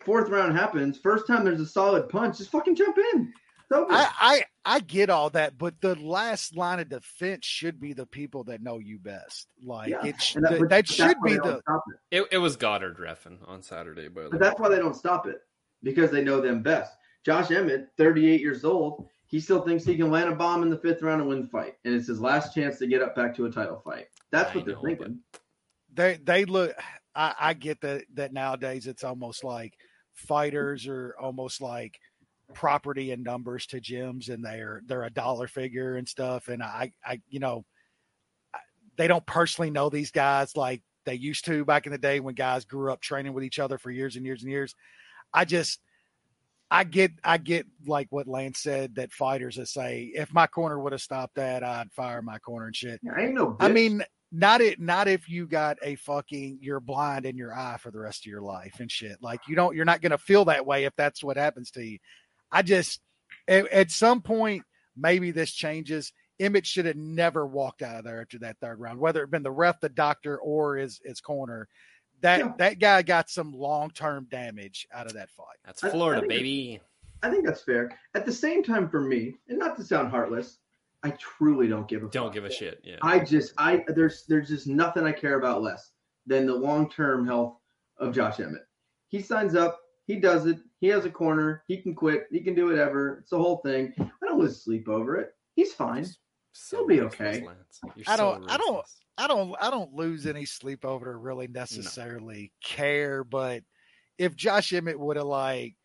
[0.03, 0.97] fourth round happens.
[0.97, 3.31] First time there's a solid punch, just fucking jump in.
[3.69, 3.91] It's.
[3.91, 8.05] I, I I get all that, but the last line of defense should be the
[8.05, 9.47] people that know you best.
[9.63, 12.17] Like Yeah, it, sh- And that, but that that's should be the stop it.
[12.17, 14.37] It, it was Goddard refing on Saturday, by But way.
[14.39, 15.41] that's why they don't stop it
[15.83, 16.93] because they know them best.
[17.25, 20.77] Josh Emmett, 38 years old, he still thinks he can land a bomb in the
[20.77, 23.35] fifth round and win the fight, and it's his last chance to get up back
[23.35, 24.05] to a title fight.
[24.31, 25.19] That's I what they're know, thinking.
[25.93, 26.73] they they look.
[27.15, 29.73] I, I get that that nowadays it's almost like
[30.13, 31.99] fighters are almost like
[32.53, 36.47] property and numbers to gyms, and they're they're a dollar figure and stuff.
[36.47, 37.65] And I I you know
[38.97, 42.35] they don't personally know these guys like they used to back in the day when
[42.35, 44.75] guys grew up training with each other for years and years and years.
[45.33, 45.79] I just
[46.69, 50.79] I get I get like what Lance said that fighters that say if my corner
[50.79, 52.99] would have stopped that I'd fire my corner and shit.
[53.15, 53.55] I ain't no.
[53.59, 57.77] I mean, not it, not if you got a fucking you're blind in your eye
[57.79, 59.17] for the rest of your life and shit.
[59.21, 61.99] Like you don't, you're not gonna feel that way if that's what happens to you.
[62.51, 63.01] I just,
[63.47, 64.63] at, at some point,
[64.95, 66.13] maybe this changes.
[66.39, 69.43] Emmett should have never walked out of there after that third round, whether it been
[69.43, 71.67] the ref, the doctor, or his his corner.
[72.21, 72.53] that Yeah.
[72.57, 75.57] that guy got some long term damage out of that fight.
[75.65, 76.79] That's I- I Florida, baby.
[77.23, 77.97] I think that's fair.
[78.13, 80.59] At the same time, for me, and not to sound heartless,
[81.03, 82.33] I truly don't give a Don't fuck.
[82.33, 82.79] give a shit.
[82.83, 82.97] Yeah.
[83.01, 85.91] I just I there's there's just nothing I care about less
[86.27, 87.57] than the long term health
[87.97, 88.61] of Josh Emmett.
[89.07, 92.55] He signs up, he does it, he has a corner, he can quit, he can
[92.55, 93.19] do whatever.
[93.21, 93.93] It's the whole thing.
[93.99, 95.31] I don't lose sleep over it.
[95.55, 96.05] He's fine.
[96.53, 97.45] So He'll be okay.
[98.07, 98.85] I don't- I don't-
[99.19, 103.63] I don't I don't lose any sleep over to really necessarily care, but
[104.19, 105.75] if Josh Emmett would have like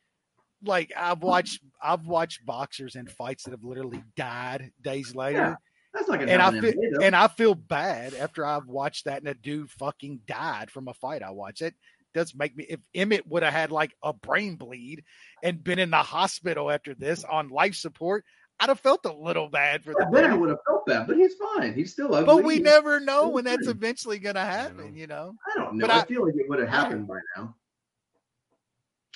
[0.65, 5.39] like I've watched I've watched boxers in fights that have literally died days later.
[5.39, 5.55] Yeah,
[5.95, 9.19] That's not gonna And I feel in and I feel bad after I've watched that
[9.21, 11.63] and a dude fucking died from a fight I watched.
[11.63, 11.75] It
[12.15, 15.05] does make me if Emmett would have had like a brain bleed
[15.43, 18.25] and been in the hospital after this on life support,
[18.61, 21.17] I'd have felt a little bad for the then I would have felt bad, but
[21.17, 21.75] he's fine.
[21.75, 22.27] He's still ugly.
[22.27, 23.75] But we He's- never know when that's fine.
[23.77, 24.47] eventually gonna know.
[24.47, 25.35] happen, you know.
[25.51, 25.87] I don't know.
[25.87, 27.57] But I, I- feel like it would have happened by now.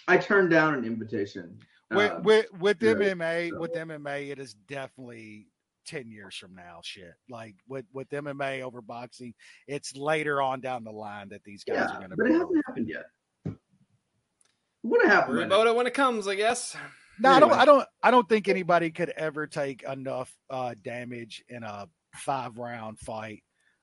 [0.08, 1.58] I turned down an invitation.
[1.90, 5.46] with Um, with with yeah, MMA, so- with MMA, it is definitely
[5.86, 6.80] ten years from now.
[6.82, 9.34] Shit, like with with MMA over boxing,
[9.66, 12.16] it's later on down the line that these guys yeah, are going to.
[12.16, 13.04] but it hasn't happened yet.
[13.46, 13.54] It
[14.82, 15.36] would have happened.
[15.36, 16.76] Worry about it when it comes, I guess.
[17.18, 17.52] No, I don't.
[17.52, 17.88] I don't.
[18.02, 23.42] I don't think anybody could ever take enough uh, damage in a five round fight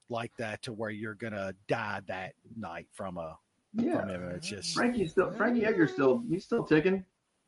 [0.09, 3.37] like that to where you're gonna die that night from a
[3.73, 4.01] Yeah.
[4.01, 4.35] from it.
[4.35, 7.03] It's just Frankie's still Frankie Edgar's still he's still ticking.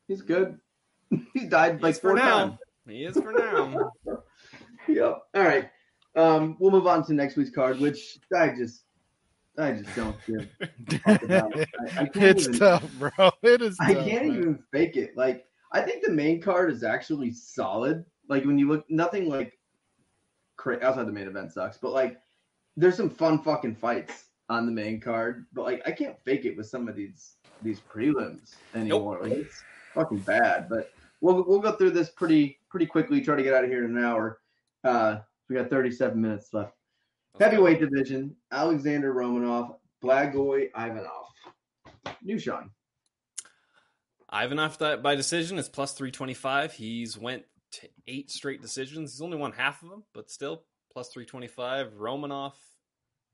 [0.08, 0.58] He's good.
[1.32, 2.38] he's died like He's four now.
[2.38, 2.58] times.
[2.88, 3.90] He is for now.
[4.88, 5.22] Yep.
[5.34, 5.70] All right.
[6.16, 8.84] Um, we'll move on to next week's card, which I just
[9.58, 10.48] I just don't give.
[10.60, 11.58] a fuck about.
[11.58, 11.64] I,
[12.02, 13.30] I can't it's even, tough, bro.
[13.42, 13.76] It is.
[13.80, 14.36] I tough, can't man.
[14.36, 15.16] even fake it.
[15.16, 18.04] Like I think the main card is actually solid.
[18.28, 19.58] Like when you look, nothing like
[20.56, 22.18] cra- outside the main event sucks, but like
[22.76, 25.46] there's some fun fucking fights on the main card.
[25.52, 29.20] But like I can't fake it with some of these these prelims anymore.
[29.22, 29.62] Like it's
[29.94, 30.68] fucking bad.
[30.68, 33.20] But we'll we'll go through this pretty pretty quickly.
[33.20, 34.40] Try to get out of here in an hour.
[34.86, 36.72] Uh, we got 37 minutes left.
[37.40, 41.26] Heavyweight division: Alexander Romanov, Blagoy Ivanov.
[42.22, 42.70] New Shaun.
[44.32, 46.72] Ivanov by decision is plus 325.
[46.72, 49.12] He's went to eight straight decisions.
[49.12, 51.94] He's only won half of them, but still plus 325.
[51.94, 52.52] Romanov,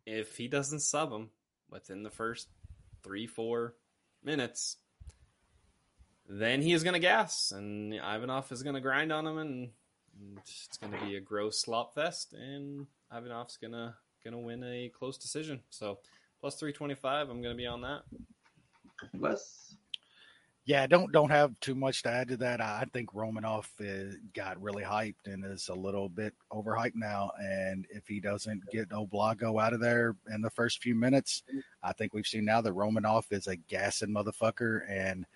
[0.07, 1.31] if he doesn't sub him
[1.71, 2.49] within the first
[3.03, 3.75] three, four
[4.25, 4.77] minutes,
[6.29, 9.71] then he is going to gas, and Ivanov is going to grind on him, and,
[10.19, 14.39] and it's going to be a gross slop fest, and Ivanov's going to going to
[14.39, 15.61] win a close decision.
[15.71, 15.99] So
[16.41, 18.03] plus 325, I'm going to be on that.
[19.15, 19.77] Wes.
[20.65, 22.61] Yeah, don't don't have too much to add to that.
[22.61, 27.33] I I think Romanov uh, got really hyped and is a little bit overhyped now.
[27.41, 31.43] And if he doesn't get Oblago out of there in the first few minutes,
[31.83, 35.27] I think we've seen now that Romanov is a gassing motherfucker, and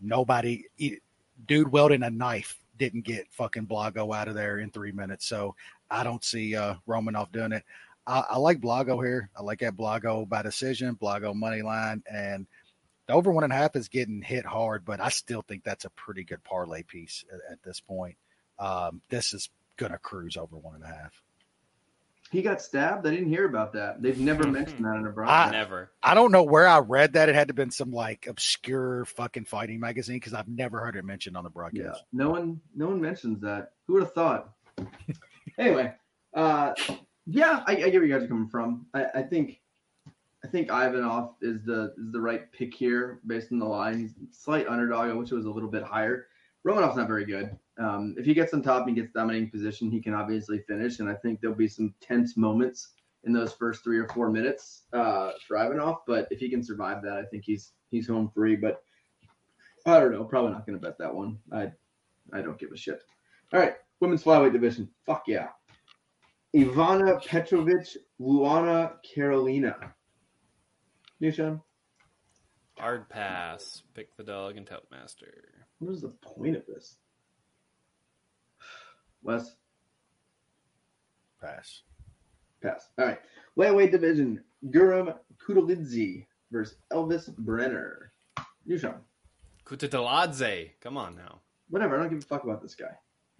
[0.00, 1.00] nobody, he-
[1.46, 5.26] dude, wielding a knife didn't get fucking Blago out of there in three minutes.
[5.26, 5.54] So
[5.90, 7.64] I don't see uh, Romanov doing it.
[8.06, 9.30] I, I like Blago here.
[9.36, 12.46] I like that Blago by decision, Blago money line, and
[13.06, 15.84] the over one and a half is getting hit hard, but I still think that's
[15.84, 18.16] a pretty good parlay piece at, at this point.
[18.58, 21.22] Um, this is gonna cruise over one and a half.
[22.32, 23.06] He got stabbed.
[23.06, 24.00] I didn't hear about that.
[24.00, 25.52] They've never mentioned that in a broadcast.
[25.52, 25.92] Never.
[26.02, 27.28] I don't know where I read that.
[27.28, 30.96] It had to have been some like obscure fucking fighting magazine because I've never heard
[30.96, 31.76] it mentioned on the broadcast.
[31.76, 32.04] Yeah, broadcast.
[32.14, 33.72] no one, no one mentions that.
[33.86, 34.54] Who would have thought?
[35.58, 35.92] anyway,
[36.32, 36.72] uh,
[37.26, 38.86] yeah, I, I get where you guys are coming from.
[38.94, 39.60] I, I think,
[40.42, 43.98] I think Ivanov is the is the right pick here based on the line.
[43.98, 45.10] He's slight underdog.
[45.10, 46.28] I wish it was a little bit higher.
[46.64, 47.58] Romanov's not very good.
[47.78, 50.98] Um, if he gets on top and gets dominating position, he can obviously finish.
[51.00, 52.88] And I think there'll be some tense moments
[53.24, 55.98] in those first three or four minutes uh, for Ivanov.
[56.06, 58.56] But if he can survive that, I think he's he's home free.
[58.56, 58.82] But
[59.86, 60.24] I don't know.
[60.24, 61.38] Probably not going to bet that one.
[61.52, 61.72] I
[62.32, 63.02] I don't give a shit.
[63.52, 64.88] All right, women's flyweight division.
[65.06, 65.48] Fuck yeah.
[66.54, 67.88] Ivana Petrovic,
[68.20, 69.94] Luana Carolina.
[71.20, 71.62] New Shaun,
[72.78, 73.82] Hard pass.
[73.94, 75.64] Pick the dog and tout master.
[75.78, 76.96] what is the point of this?
[79.22, 79.54] Wes,
[81.40, 81.82] Pass.
[82.62, 82.88] pass.
[82.98, 83.18] All right.
[83.56, 84.42] Lightweight division.
[84.70, 88.10] Guram Kutateladze versus Elves Brener.
[88.68, 88.94] Nishan,
[89.66, 90.70] Kutateladze.
[90.80, 91.40] Come on now.
[91.68, 91.96] whatever.
[91.96, 92.92] I don't give a fuck about this guy.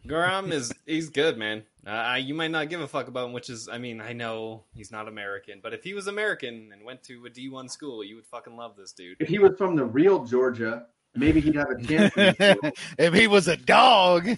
[0.07, 1.63] Guram is he's good, man.
[1.87, 4.65] Uh, you might not give a fuck about him, which is, I mean, I know
[4.75, 8.03] he's not American, but if he was American and went to a D one school,
[8.03, 9.17] you would fucking love this dude.
[9.21, 12.17] If he was from the real Georgia, maybe he'd have a chance.
[12.17, 12.73] in this deal.
[12.99, 14.29] if he was a dog,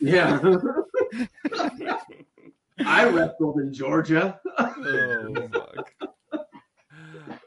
[0.00, 0.40] Yeah.
[2.84, 4.40] I wrestled in Georgia.
[4.58, 5.92] oh fuck.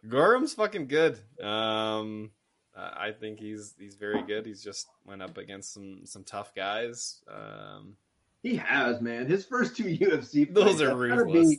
[0.07, 1.19] Guram's fucking good.
[1.43, 2.31] Um,
[2.75, 4.45] I think he's he's very good.
[4.45, 7.21] He's just went up against some some tough guys.
[7.27, 7.95] Um,
[8.43, 9.25] He has, man.
[9.27, 11.57] His first two UFC Those fights, are ruthless.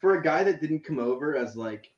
[0.00, 1.90] for a guy that didn't come over as like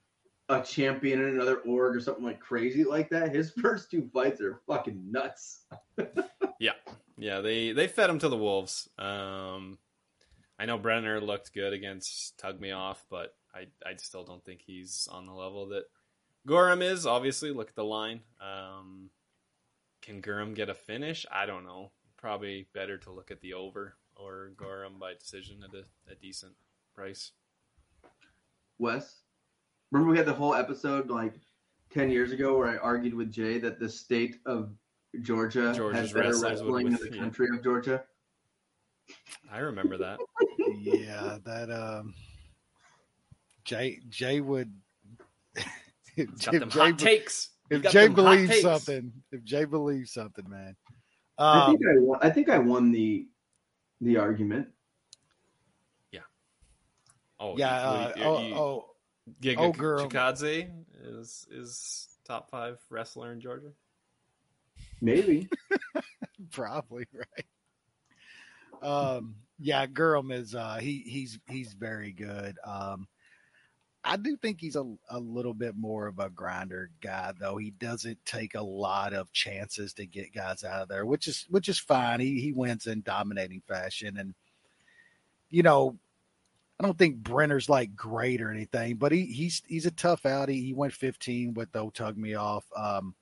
[0.49, 3.35] a champion in another org or something like crazy like that.
[3.35, 5.65] His first two fights are fucking nuts.
[6.59, 6.73] yeah,
[7.43, 8.89] they they fed him to the wolves.
[8.99, 9.79] Um,
[10.59, 14.63] I know Brener looked good against Tug Me Off, but I I still don't think
[14.63, 15.85] he's on the level that
[16.49, 17.07] Guram is.
[17.07, 18.21] Obviously, look at the line.
[18.41, 19.11] Um,
[20.01, 21.27] can Guram get a finish?
[21.31, 21.93] I don't know.
[22.17, 26.55] Probably better to look at the over or Guram by decision at a, a decent
[26.95, 27.33] price.
[28.79, 29.23] Wes,
[29.91, 31.35] remember we had the whole episode like
[31.91, 34.71] ten years ago where I argued with Jay that the state of
[35.23, 37.23] Georgia Georgia's had better wrestlers wrestling than with- the yeah.
[37.23, 38.05] country of Georgia.
[39.51, 40.21] I remember that.
[40.83, 42.15] yeah, that um,
[43.65, 44.73] Jay Jay would.
[46.17, 47.51] if Got them Jay, hot takes.
[47.71, 50.77] If Jay believes something, if Jay believes something, man.
[51.39, 52.19] I Um, think I won.
[52.23, 53.27] I think I won the
[54.01, 54.69] the argument.
[57.43, 57.81] Oh yeah.
[57.81, 58.87] you- Uh, you- oh, you- oh,
[59.41, 60.07] Giga oh, girl.
[60.07, 60.71] Chikadze
[61.03, 63.73] is is top five wrestler in Georgia.
[65.01, 65.49] Maybe.
[66.51, 67.47] probably right.
[68.83, 72.57] Um, yeah, Guram is uh, he he's he's very good.
[72.65, 73.09] Um,
[74.03, 77.57] I do think he's a a little bit more of a grinder guy, though.
[77.59, 81.47] He doesn't take a lot of chances to get guys out of there, which is
[81.51, 82.21] which is fine.
[82.21, 84.35] He he wins in dominating fashion, and
[85.49, 85.99] you know.
[86.79, 90.49] I don't think Brener's like great or anything, but he he's he's a tough out.
[90.49, 92.65] He, he went 15 with though tug me off.
[92.75, 93.15] Um,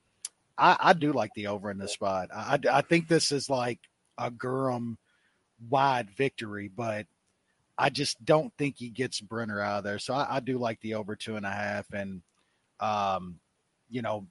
[0.58, 2.30] I, I do like the over in this spot.
[2.34, 3.78] I, I, think this is like
[4.18, 4.96] a Guram
[5.68, 7.06] wide victory, but
[7.78, 10.00] I just don't think he gets Brener out of there.
[10.00, 12.22] So I, I do like the over two and a half, and
[12.80, 13.38] um,
[13.88, 14.26] you know,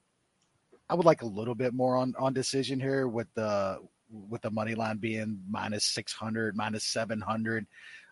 [0.90, 3.78] I would like a little bit more on on decision here with the
[4.10, 7.66] with the money line being minus six hundred, minus seven hundred.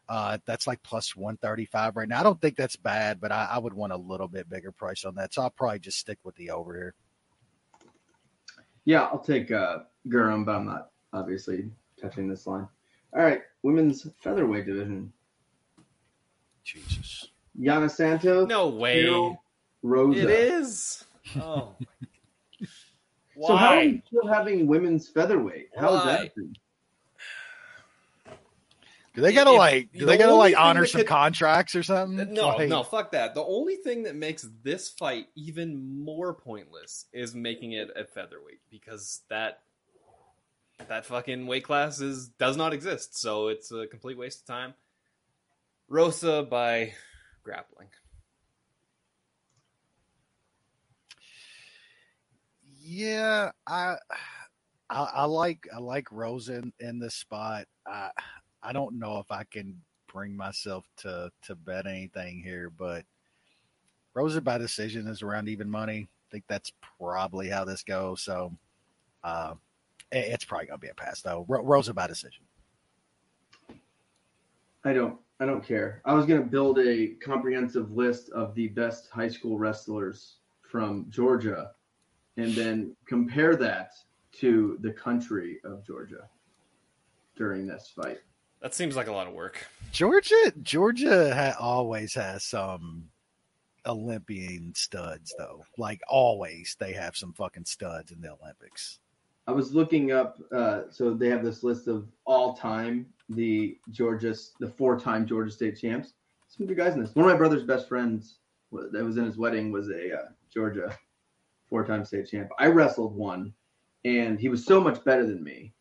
[0.08, 2.20] Uh, that's like plus 135 right now.
[2.20, 5.04] I don't think that's bad, but I, I would want a little bit bigger price
[5.04, 5.34] on that.
[5.34, 6.94] So I'll probably just stick with the over here.
[8.86, 11.68] Yeah, I'll take uh, Guram, but I'm not obviously
[12.00, 12.66] touching this line.
[13.14, 15.12] All right, women's featherweight division.
[16.64, 17.28] Jesus.
[17.60, 18.48] Yana Santos.
[18.48, 19.02] No way.
[19.02, 19.42] Karol
[19.82, 20.22] Rosa.
[20.22, 21.04] It is.
[21.36, 21.74] Oh.
[23.34, 23.48] Why?
[23.48, 25.70] So how are you still having women's featherweight?
[25.76, 26.12] How is Why?
[26.12, 26.34] that?
[26.34, 26.56] thing?
[29.16, 29.92] Do they gotta If- like?
[29.92, 32.32] Do the they gotta like honor some could- contracts or something?
[32.34, 33.34] No, Like, no, fuck that.
[33.34, 38.60] The only thing that makes this fight even more pointless is making it at featherweight
[38.70, 39.62] because that
[40.88, 43.16] that fucking weight class is does not exist.
[43.18, 44.74] So it's a complete waste of time.
[45.88, 46.92] Rosa by
[47.42, 47.88] grappling.
[52.82, 53.96] Yeah, I,
[54.90, 57.64] I, I like I like Rosa in, in this spot.
[57.86, 58.10] I,
[58.66, 59.80] I don't know if I can
[60.12, 63.04] bring myself to to bet anything here, but
[64.12, 66.08] Rosa by decision is around even money.
[66.08, 68.22] I think that's probably how this goes.
[68.22, 68.52] So,
[69.22, 69.54] uh,
[70.10, 71.44] it's probably gonna be a pass though.
[71.46, 72.42] Ro- Rosa by decision.
[74.84, 75.16] I don't.
[75.38, 76.02] I don't care.
[76.04, 81.70] I was gonna build a comprehensive list of the best high school wrestlers from Georgia,
[82.36, 83.92] and then compare that
[84.40, 86.28] to the country of Georgia
[87.36, 88.18] during this fight.
[88.62, 89.66] That seems like a lot of work.
[89.92, 93.08] Georgia, Georgia ha- always has some
[93.86, 95.64] Olympian studs though.
[95.78, 98.98] Like always, they have some fucking studs in the Olympics.
[99.46, 100.38] I was looking up.
[100.52, 105.50] Uh, so they have this list of all time the Georgia, the four time Georgia
[105.50, 106.14] State champs.
[106.48, 107.14] Some good guys in this.
[107.14, 108.38] One of my brother's best friends
[108.72, 110.96] that was in his wedding was a uh, Georgia
[111.68, 112.50] four time state champ.
[112.58, 113.52] I wrestled one,
[114.04, 115.72] and he was so much better than me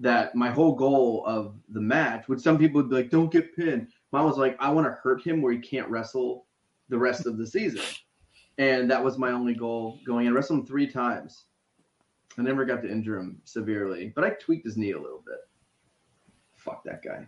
[0.00, 3.54] that my whole goal of the match, which some people would be like, "Don't get
[3.54, 6.46] pinned." Mine was like, "I want to hurt him where he can't wrestle
[6.88, 7.82] the rest of the season,"
[8.58, 10.32] and that was my only goal going in.
[10.32, 11.44] I wrestled him three times.
[12.38, 15.38] I never got to injure him severely, but I tweaked his knee a little bit.
[16.54, 17.26] Fuck that guy.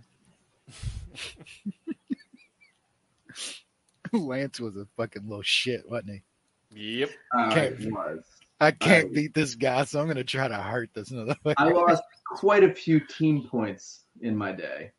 [4.13, 6.23] Lance was a fucking little shit, wasn't
[6.71, 7.01] he?
[7.01, 7.11] Yep.
[7.33, 7.89] I Okay.
[7.91, 8.25] was.
[8.63, 11.55] I can't I- beat this guy, so I'm gonna try to hurt this another way.
[11.57, 14.93] I lost quite a few team points in my day.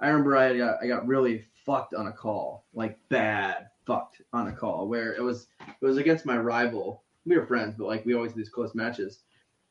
[0.00, 4.48] I remember I got I got really fucked on a call, like bad fucked on
[4.48, 7.04] a call, where it was it was against my rival.
[7.24, 9.20] We were friends, but like we always had these close matches,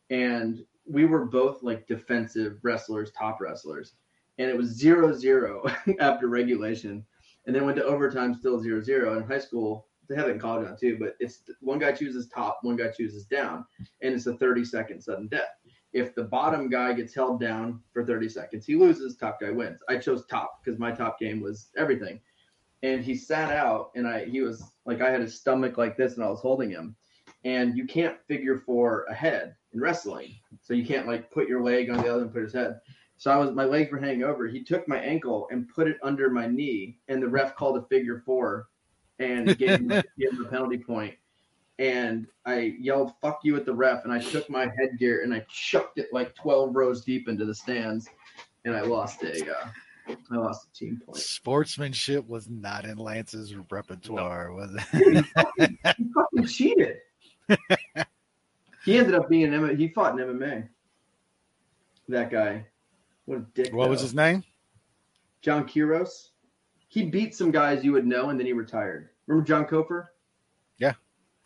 [0.09, 3.93] and we were both like defensive wrestlers, top wrestlers,
[4.39, 5.63] and it was zero zero
[5.99, 7.05] after regulation,
[7.45, 9.15] and then went to overtime, still zero zero.
[9.19, 12.28] In high school, they have it in college now too, but it's one guy chooses
[12.28, 13.66] top, one guy chooses down,
[14.01, 15.49] and it's a 30 second sudden death.
[15.93, 19.16] If the bottom guy gets held down for 30 seconds, he loses.
[19.16, 19.82] Top guy wins.
[19.88, 22.20] I chose top because my top game was everything,
[22.84, 26.16] and he sat out, and I he was like I had his stomach like this,
[26.16, 26.95] and I was holding him,
[27.45, 31.89] and you can't figure four ahead in wrestling, so you can't like put your leg
[31.89, 32.80] on the other and put his head.
[33.18, 34.47] So I was my legs were hanging over.
[34.47, 37.88] He took my ankle and put it under my knee, and the ref called a
[37.88, 38.68] figure four,
[39.20, 41.16] and gave him, gave him a penalty point.
[41.78, 45.45] And I yelled "fuck you" at the ref, and I took my headgear and I
[45.49, 48.07] chucked it like twelve rows deep into the stands,
[48.63, 49.68] and I lost a uh,
[50.32, 51.18] I lost a team point.
[51.18, 55.26] Sportsmanship was not in Lance's repertoire, was it?
[55.97, 56.97] He fucking cheated.
[58.86, 60.70] he ended up being an M- he fought in MMA.
[62.07, 62.66] That guy,
[63.26, 63.74] what a dick.
[63.74, 64.43] what was his name?
[65.41, 66.30] John Kiros.
[66.95, 69.09] He beat some guys you would know, and then he retired.
[69.27, 70.13] Remember John Coper?
[70.77, 70.93] Yeah.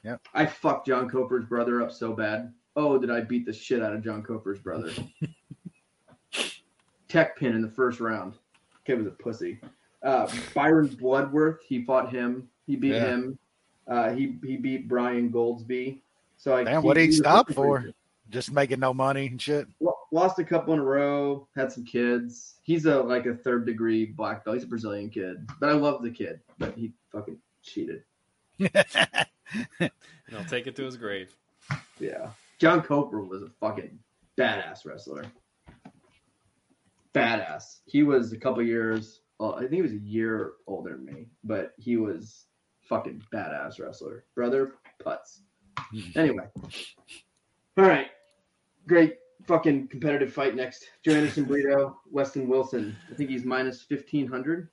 [0.04, 0.18] Yeah.
[0.32, 2.54] I fucked John Coper's brother up so bad.
[2.76, 4.92] Oh, did I beat the shit out of John Coper's brother?
[7.08, 8.36] Tech pin in the first round.
[8.86, 9.60] Kid was a pussy.
[10.04, 12.48] Uh, Byron Bloodworth, he fought him.
[12.68, 13.06] He beat Yeah.
[13.08, 13.40] him.
[13.88, 16.02] Uh, he he beat Brian Goldsby.
[16.38, 17.86] So I Damn, what did he was stop for?
[18.30, 19.68] Just making no money and shit.
[19.80, 21.48] Lo- Lost a couple in a row.
[21.56, 22.56] Had some kids.
[22.64, 24.56] He's a like a third degree black belt.
[24.56, 26.40] He's a Brazilian kid, but I love the kid.
[26.58, 28.04] But he fucking cheated.
[28.60, 28.72] And
[30.30, 31.36] he'll take it to his grave.
[32.00, 32.30] Yeah,
[32.60, 34.00] John Coper was a fucking
[34.38, 35.26] badass wrestler.
[37.14, 37.80] Badass.
[37.86, 39.22] He was a couple years.
[39.40, 42.46] Well, I think he was a year older than me, but he was
[42.88, 44.26] fucking badass wrestler.
[44.36, 45.40] Brother Putz.
[46.16, 46.44] Anyway,
[47.78, 48.08] all right,
[48.86, 49.14] great
[49.50, 50.88] fucking competitive fight next.
[51.06, 52.96] Joanderson Brito, Weston Wilson.
[53.12, 54.70] I think he's minus fifteen hundred.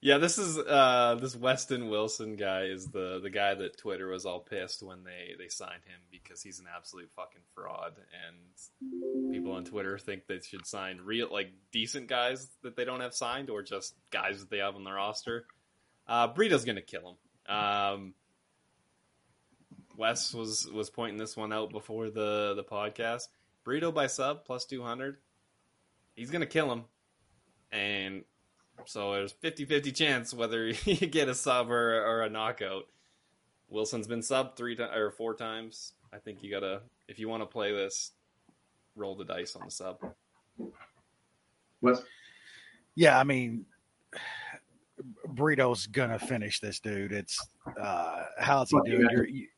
[0.00, 4.24] Yeah, this is uh this Weston Wilson guy is the the guy that Twitter was
[4.24, 7.94] all pissed when they they signed him because he's an absolute fucking fraud
[8.26, 13.00] and people on Twitter think they should sign real like decent guys that they don't
[13.00, 15.46] have signed or just guys that they have on their roster.
[16.06, 17.18] Uh Brito's gonna kill
[17.48, 17.54] him.
[17.54, 18.14] Um
[19.96, 23.28] Wes was was pointing this one out before the the podcast.
[23.64, 25.18] Burrito by sub plus two hundred.
[26.14, 26.84] He's gonna kill him.
[27.70, 28.24] And
[28.84, 32.84] so there's 50-50 chance whether you get a sub or, or a knockout.
[33.70, 35.94] Wilson's been sub three times or four times.
[36.12, 38.12] I think you gotta if you want to play this,
[38.96, 39.98] roll the dice on the sub.
[41.80, 42.02] Wes,
[42.94, 43.64] Yeah, I mean,
[45.28, 47.12] Burrito's gonna finish this dude.
[47.12, 47.44] It's
[47.80, 49.48] uh, how's he Fuck you, doing?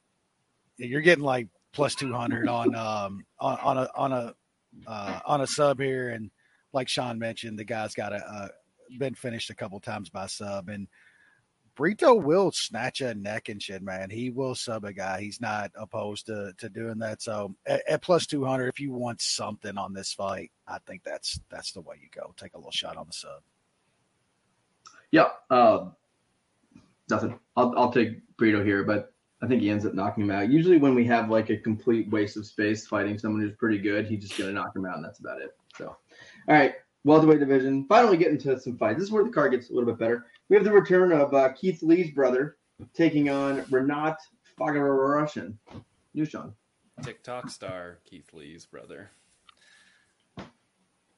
[0.76, 4.34] You're getting like plus two hundred on um on, on a on a
[4.86, 6.30] uh, on a sub here, and
[6.72, 8.48] like Shaun mentioned, the guy's got a uh,
[8.98, 10.88] been finished a couple times by sub, and
[11.76, 14.10] Brito will snatch a neck and shit, man.
[14.10, 15.20] He will sub a guy.
[15.20, 17.22] He's not opposed to to doing that.
[17.22, 21.02] So at, at plus two hundred, if you want something on this fight, I think
[21.04, 22.34] that's that's the way you go.
[22.36, 23.42] Take a little shot on the sub.
[25.10, 25.86] Yeah, uh,
[27.08, 27.38] nothing.
[27.56, 29.13] I'll I'll take Brito here, but
[29.44, 30.50] I think he ends up knocking him out.
[30.50, 34.06] Usually, when we have like a complete waste of space fighting someone who's pretty good,
[34.06, 35.54] he's just gonna knock him out, and that's about it.
[35.76, 35.96] So, all
[36.48, 37.84] right, welterweight division.
[37.86, 38.98] Finally, getting to some fights.
[38.98, 40.24] This is where the card gets a little bit better.
[40.48, 42.56] We have the return of uh, Keith Lee's brother
[42.94, 44.16] taking on Renat
[44.58, 45.54] Fagararoshan.
[46.14, 46.54] You, Shaun.
[47.02, 49.10] TikTok star Keith Lee's brother.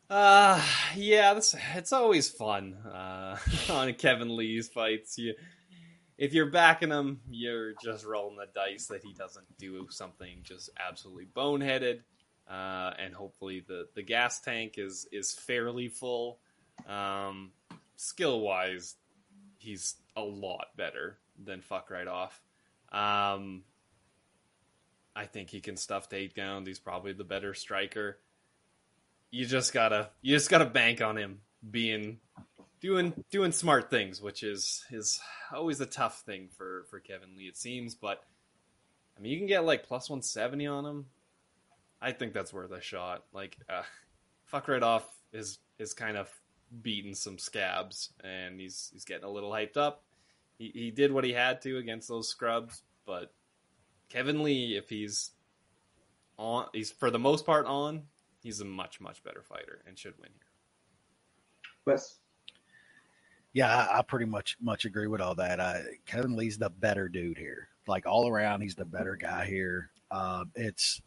[0.09, 0.63] Uh
[0.95, 3.37] yeah, this it's always fun uh,
[3.71, 5.19] on Kevin Lee's fights.
[5.19, 5.35] You,
[6.19, 10.71] if you're backing him, you're just rolling the dice that he doesn't do something just
[10.79, 12.01] absolutely boneheaded,
[12.51, 16.39] uh, and hopefully the the gas tank is is fairly full.
[16.89, 17.53] Um,
[17.97, 18.97] skill wise,
[19.59, 22.41] he's a lot better than fuck right off.
[22.93, 23.65] Um,
[25.15, 26.67] I think he can stuff takedowns.
[26.67, 28.19] He's probably the better striker.
[29.31, 31.41] You just gotta you just gotta bank on him
[31.71, 32.21] being
[32.81, 35.21] doing doing smart things, which is is
[35.53, 37.95] always a tough thing for for Kevin Lee it seems.
[37.95, 38.23] But
[39.17, 41.07] I mean, you can get like plus one seventy on him.
[42.01, 43.25] I think that's worth a shot.
[43.33, 43.83] Like, uh,
[44.45, 46.31] fuck right off is is kind of
[46.83, 50.05] beating some scabs, and he's he's getting a little hyped up.
[50.59, 53.33] He he did what he had to against those scrubs, but
[54.09, 55.31] Kevin Lee, if he's
[56.39, 58.03] on, he's for the most part on.
[58.43, 60.47] He's a much much better fighter and should win here.
[61.87, 62.19] Wes.
[63.57, 65.61] Yeah, I, I pretty much much agree with all that.
[65.61, 67.69] I, Kevin Lee's the better dude here.
[67.87, 69.89] Like all around, he's the better guy here.
[70.11, 71.01] Uh, it's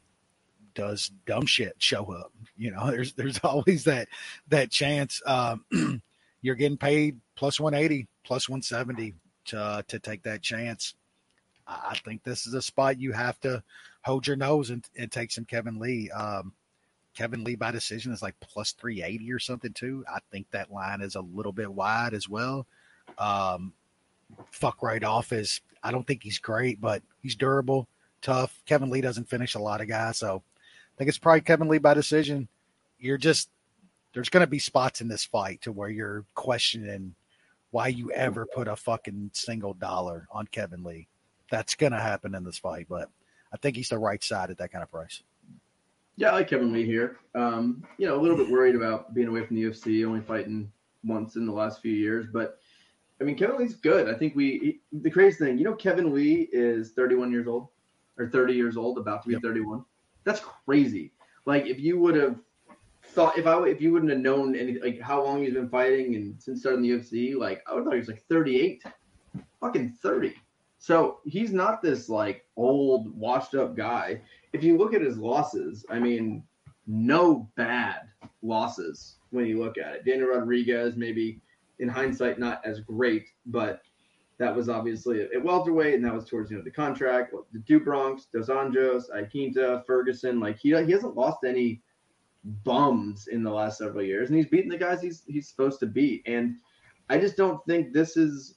[0.73, 2.33] does dumb shit show up?
[2.57, 4.07] You know, there's there's always that
[4.47, 5.21] that chance.
[5.27, 5.63] Um,
[6.41, 9.13] you're getting paid plus 180, plus 170.
[9.45, 10.95] to to take that chance.
[11.67, 13.61] I I think this is a spot you have to
[14.01, 16.09] hold your nose and, and take some Kevin Lee.
[16.09, 16.53] Um,
[17.19, 20.05] Kevin Lee by decision is like plus 380 or something too.
[20.07, 22.65] I think that line is a little bit wide as well.
[23.17, 23.73] Um,
[24.51, 27.89] fuck right off is I don't think he's great, but he's durable,
[28.21, 28.57] tough.
[28.65, 31.77] Kevin Lee doesn't finish a lot of guys, so I think it's probably Kevin Lee
[31.77, 32.47] by decision.
[32.99, 33.49] You're just
[34.13, 37.15] there's going to be spots in this fight to where you're questioning
[37.71, 41.09] why you ever put a fucking single dollar on Kevin Lee.
[41.51, 43.09] That's going to happen in this fight, but
[43.51, 45.21] I think he's the right side at that kind of price.
[46.19, 47.15] Yeah, I like Kevin Lee here.
[47.33, 50.69] Um, you know, a little bit worried about being away from the UFC, only fighting
[51.01, 52.27] once in the last few years.
[52.29, 52.59] But
[53.21, 54.13] I mean, Kevin Lee's good.
[54.13, 57.69] I think we he, the crazy thing, you know, Kevin Lee is 31 years old
[58.17, 59.43] or 30 years old, about to be Yep.
[59.43, 59.85] 31.
[60.25, 61.13] That's crazy.
[61.45, 62.35] Like if you would have
[63.01, 66.15] thought if I if you wouldn't have known any like how long he's been fighting
[66.15, 68.83] and since starting the UFC, like I would have thought he was like 38,
[69.61, 70.35] fucking 30.
[70.79, 74.21] So he's not this like old washed up guy.
[74.53, 76.43] If you look at his losses, I mean,
[76.87, 78.01] no bad
[78.41, 80.05] losses when you look at it.
[80.05, 81.39] Daniel Rodriguez, maybe
[81.79, 83.81] in hindsight, not as great, but
[84.39, 87.33] that was obviously at welterweight, and that was towards the of the contract.
[87.51, 91.81] The Do Bronx, Dos Anjos, Iaquinta, Ferguson, like he he hasn't lost any
[92.63, 95.87] bums in the last several years, and he's beaten the guys he's he's supposed to
[95.87, 96.23] beat.
[96.25, 96.55] And
[97.09, 98.55] I just don't think this is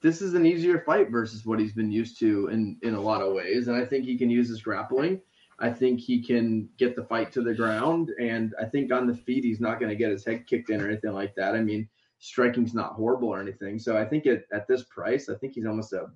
[0.00, 3.22] this is an easier fight versus what he's been used to in in a lot
[3.22, 3.68] of ways.
[3.68, 5.20] And I think he can use his grappling.
[5.60, 9.16] I think he can get the fight to the ground, and I think on the
[9.16, 11.56] feet he's not going to get his head kicked in or anything like that.
[11.56, 11.88] I mean,
[12.20, 13.80] striking's not horrible or anything.
[13.80, 16.10] So I think at, at this price, I think he's almost a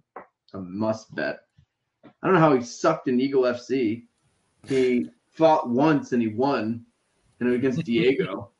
[0.54, 1.40] a must bet.
[2.04, 4.04] I don't know how he sucked in Eagle FC.
[4.68, 6.84] He fought once and he won,
[7.40, 8.50] and it was against Diego.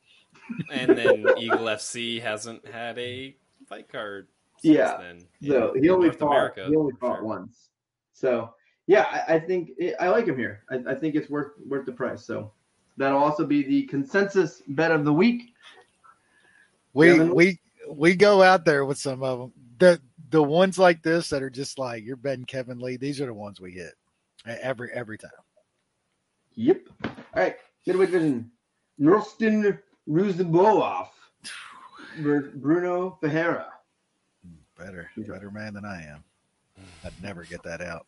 [0.73, 3.37] and then Eagle FC hasn't had a
[3.69, 4.29] fight card.
[4.63, 4.97] Since Yeah.
[4.99, 5.27] Then.
[5.47, 6.31] So in he only North fought.
[6.31, 7.25] America, he only fought sure.
[7.25, 7.71] once.
[8.13, 8.55] So
[8.87, 10.63] yeah, I, I think eh, I like him here.
[10.71, 12.25] I, I think it's worth worth the price.
[12.25, 12.53] So
[12.97, 15.55] that'll also be the consensus bet of the week.
[16.95, 17.35] We Kevin?
[17.35, 19.53] we we go out there with some of them.
[19.79, 20.01] The
[20.31, 22.97] the ones like this that are just like you're betting Kevin Lee.
[22.97, 23.95] These are the ones we hit
[24.47, 25.31] every every time.
[26.55, 26.83] Yep.
[27.05, 27.57] All right,
[27.87, 28.51] middleweight division:
[28.99, 31.09] Rustin Ruziboff
[32.19, 33.69] versus Bruno Ferreira.
[34.85, 36.25] Better better man than I am.
[37.05, 38.07] I'd never get that out.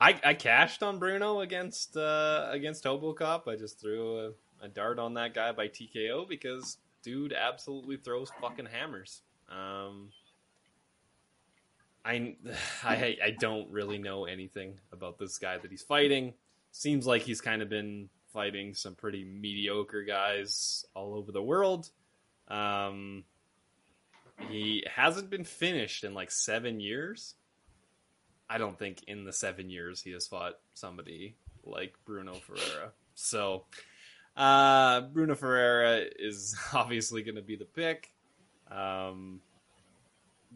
[0.00, 3.46] I, I cashed on Bruno against uh, against Hobocop.
[3.48, 8.30] I just threw a, a dart on that guy by TKO because dude absolutely throws
[8.40, 9.20] fucking hammers.
[9.50, 10.08] Um,
[12.04, 12.36] I,
[12.82, 16.32] I I don't really know anything about this guy that he's fighting.
[16.72, 21.90] Seems like he's kind of been fighting some pretty mediocre guys all over the world.
[22.48, 23.24] Um,
[24.48, 27.34] he hasn't been finished in like seven years.
[28.48, 32.92] I don't think in the seven years he has fought somebody like Bruno Ferreira.
[33.14, 33.64] So
[34.36, 38.10] uh, Bruno Ferreira is obviously going to be the pick.
[38.70, 39.40] Um,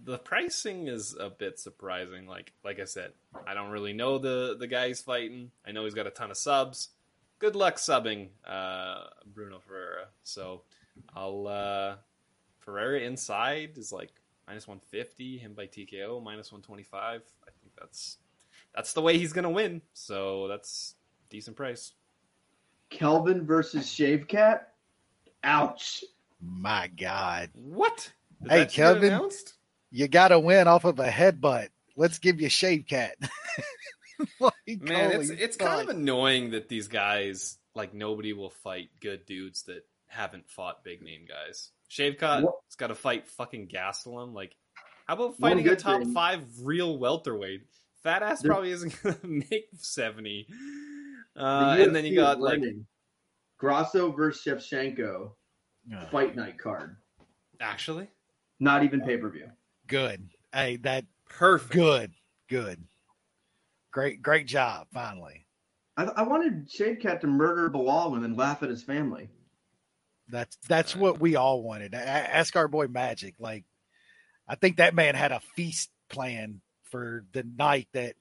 [0.05, 2.26] the pricing is a bit surprising.
[2.26, 3.12] Like like I said,
[3.47, 5.51] I don't really know the the guy he's fighting.
[5.66, 6.89] I know he's got a ton of subs.
[7.39, 10.07] Good luck subbing uh, Bruno Ferreira.
[10.22, 10.62] So
[11.14, 11.97] I'll uh,
[12.64, 14.10] Ferreira inside is like
[14.46, 15.38] minus 150.
[15.38, 17.22] Him by TKO minus 125.
[17.42, 18.16] I think that's
[18.74, 19.82] that's the way he's gonna win.
[19.92, 20.94] So that's
[21.30, 21.92] decent price.
[22.90, 24.60] Kelvin versus Shavkat.
[25.42, 26.04] Ouch.
[26.40, 28.12] My God, What?
[28.42, 29.04] Did Hey, that just get Kelvin.
[29.12, 29.54] announced?
[29.90, 31.68] you got to win off of a headbutt.
[31.96, 33.12] Let's give you Shavkat.
[34.40, 34.52] like,
[34.82, 35.68] Man, it's holy it's fuck.
[35.68, 40.84] kind of annoying that these guys like nobody will fight good dudes that haven't fought
[40.84, 41.70] big name guys.
[41.91, 44.32] Shavkat What- has got to fight fucking Gastelum.
[44.35, 44.57] Like,
[45.07, 47.62] how about fighting a top thing- five real welterweight?
[48.03, 50.47] Fat ass There- probably isn't gonna make seventy.
[51.35, 52.87] The Uh, and then you got like learning.
[53.59, 55.32] Grasso versus Shevchenko
[55.89, 56.09] Yeah.
[56.11, 56.97] fight night card.
[57.61, 58.09] actually
[58.61, 59.51] Not even pay per view.
[59.87, 60.28] good.
[60.53, 61.72] Hey, that perfect.
[61.72, 62.12] good,
[62.49, 62.87] good,
[63.91, 64.89] great, great job.
[64.93, 65.47] Finally,
[65.97, 69.28] I, I wanted Shavkat to murder Belal and then laugh at his family.
[70.28, 71.94] That's that's uh, what we all wanted.
[71.94, 73.34] A- Ask our boy Magic.
[73.38, 73.64] Like,
[74.48, 76.60] I think that man had a feast plan
[76.90, 78.14] for the night that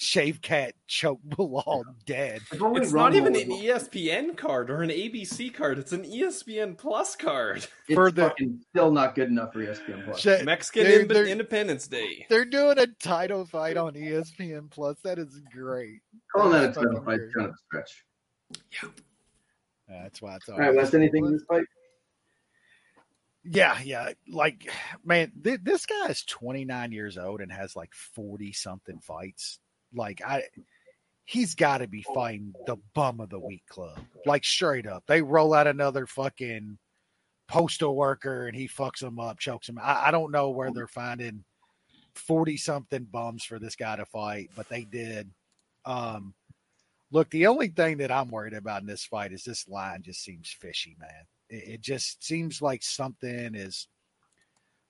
[0.00, 2.40] Shavkat choked Belal dead.
[2.50, 5.78] It's not even an ESPN card or an ABC card.
[5.78, 7.66] It's an ESPN Plus card.
[7.88, 8.32] It's for the-
[8.70, 10.20] still not good enough for ESPN Plus.
[10.20, 12.26] Sh- Mexican They're- Inde- they're- Independence Day.
[12.30, 14.96] They're doing a title fight on ESPN Plus.
[15.04, 16.00] That is great.
[16.34, 18.04] Calling that a title fight is kind of a stretch.
[20.02, 21.64] That's why it's All right, Wes, anything in this fight?
[23.44, 24.10] Yeah, yeah.
[24.28, 24.70] Like,
[25.04, 29.58] man, th- this guy is 29 years old and has like 40 something fights.
[29.92, 30.44] Like, I,
[31.24, 33.98] he's got to be fighting the bum of the week club.
[34.24, 35.04] Like, straight up.
[35.06, 36.78] They roll out another fucking
[37.48, 39.78] postal worker and he fucks him up, chokes him.
[39.82, 41.44] I, I don't know where they're finding
[42.14, 45.30] 40 something bums for this guy to fight, but they did.
[45.84, 46.34] Um,
[47.12, 50.24] look, the only thing that I'm worried about in this fight is this line just
[50.24, 51.26] seems fishy, man.
[51.48, 53.86] It, it just seems like something is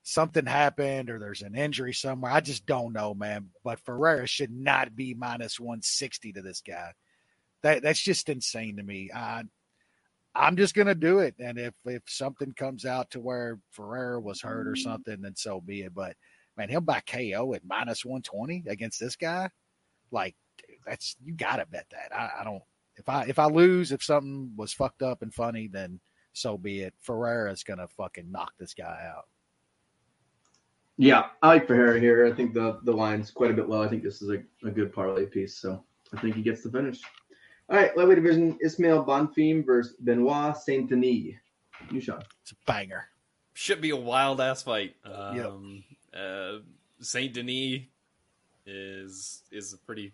[0.03, 2.31] something happened or there's an injury somewhere.
[2.31, 3.49] I just don't know, man.
[3.63, 6.91] But Ferreira should not be minus 160 to this guy.
[7.61, 9.09] That that's just insane to me.
[9.13, 9.43] I
[10.33, 11.35] I'm just gonna do it.
[11.39, 15.61] And if if something comes out to where Ferreira was hurt or something, then so
[15.61, 15.93] be it.
[15.93, 16.15] But
[16.57, 19.49] man, he'll buy KO at minus 120 against this guy.
[20.11, 20.35] Like
[20.85, 22.15] that's you gotta bet that.
[22.15, 22.63] I, I don't
[22.95, 25.99] if I if I lose, if something was fucked up and funny, then
[26.33, 26.93] so be it.
[26.99, 29.25] Ferreira's gonna fucking knock this guy out.
[30.97, 32.25] Yeah, I like Ferreira here.
[32.25, 33.81] I think the the line's quite a bit low.
[33.81, 36.71] I think this is a, a good parlay piece, so I think he gets the
[36.71, 37.01] finish.
[37.69, 41.35] All right, lightweight division: Ismael Bonfim versus Benoit Saint Denis.
[41.91, 42.23] You Shaun.
[42.41, 43.05] It's a banger.
[43.53, 44.95] Should be a wild ass fight.
[45.03, 45.83] Um,
[46.15, 46.59] uh,
[46.99, 47.81] Saint Denis
[48.65, 50.13] is is a pretty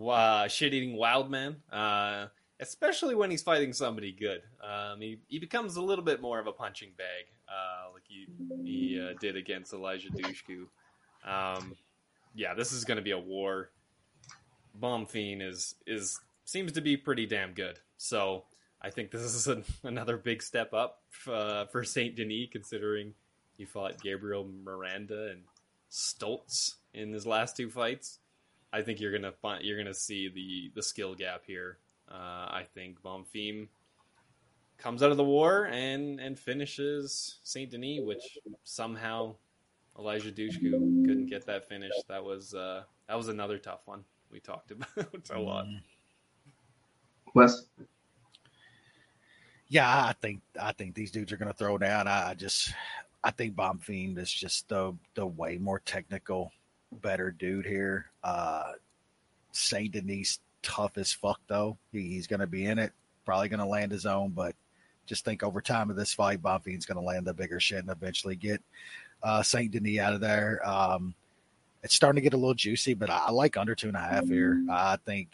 [0.00, 1.56] uh, shit eating wild man.
[1.70, 2.26] Uh,
[2.62, 4.42] especially when he's fighting somebody good.
[4.62, 8.26] Um, he, he becomes a little bit more of a punching bag, uh, like he,
[8.64, 10.66] he uh, did against Elijah Dushku.
[11.28, 11.76] Um,
[12.34, 13.70] yeah, this is going to be a war.
[14.80, 17.78] Bonfim is is seems to be pretty damn good.
[17.98, 18.44] So
[18.80, 23.14] I think this is an, another big step up uh, for Saint Denis, considering
[23.58, 25.42] he fought Gabriel Miranda and
[25.90, 28.18] Stolze in his last two fights.
[28.72, 31.78] I think you're gonna find you're gonna see the the skill gap here.
[32.10, 33.68] Uh, I think Bonfim
[34.78, 39.34] comes out of the war and and finishes Saint Denis, which somehow
[39.98, 40.70] Elijah Dushku
[41.06, 41.92] couldn't get that finish.
[42.08, 45.66] That was uh, that was another tough one we talked about a lot.
[47.34, 47.66] Wes.
[49.68, 52.06] Yeah, I think I think these dudes are going to throw down.
[52.06, 52.74] I, I just
[53.24, 56.50] I think Bonfim is just the the way more technical,
[57.00, 58.06] better dude here.
[58.22, 58.72] Uh
[59.52, 61.76] Saint Denis tough as fuck though.
[61.92, 62.92] He, he's going to be in it,
[63.24, 64.54] probably going to land his own, but
[65.06, 67.90] just think over time of this fight, Bonfim's going to land the bigger shit and
[67.90, 68.62] eventually get
[69.22, 70.60] uh, Saint Denis out of there.
[70.64, 71.14] Um,
[71.82, 74.00] it's starting to get a little juicy, but I, I like under two and a
[74.00, 74.62] half here.
[74.70, 75.28] I think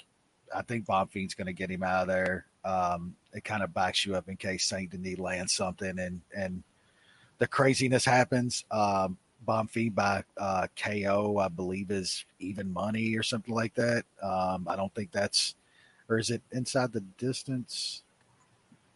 [0.54, 2.46] I think Bomb going to get him out of there.
[2.64, 6.62] Um, it kind of backs you up in case Saint Denis lands something and and
[7.38, 8.64] the craziness happens.
[8.70, 14.04] Um, Bomb by uh, KO, I believe, is even money or something like that.
[14.22, 15.54] Um, I don't think that's,
[16.08, 18.02] or is it inside the distance?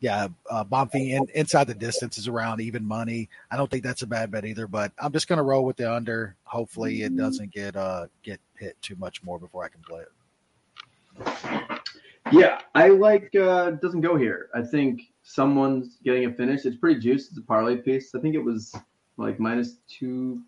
[0.01, 3.28] Yeah, uh, Bomb in, inside the distance is around even money.
[3.51, 5.76] I don't think that's a bad bet either, but I'm just going to roll with
[5.76, 6.34] the under.
[6.45, 10.09] Hopefully, it doesn't get uh, get hit too much more before I can play it.
[12.32, 14.49] Yeah, I like uh doesn't go here.
[14.55, 16.64] I think someone's getting a finish.
[16.64, 17.30] It's pretty juiced.
[17.30, 18.14] It's a parlay piece.
[18.14, 18.74] I think it was
[19.22, 20.42] like minus two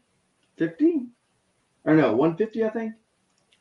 [0.56, 1.06] fifty.
[1.84, 2.94] Or no, one fifty, I think.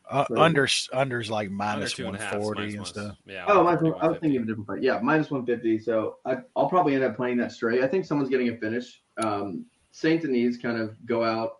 [0.09, 3.17] Uh, So- under unders like Under minus two and one a half minus and stuff.
[3.25, 4.81] Yeah, Oh, I was, I was thinking of a different fight.
[4.81, 5.79] Yeah, minus one fifty.
[5.79, 7.83] So I, I'll probably end up playing that straight.
[7.83, 9.01] I think someone's getting a finish.
[9.17, 11.57] Um, Saint Denis kind of go out,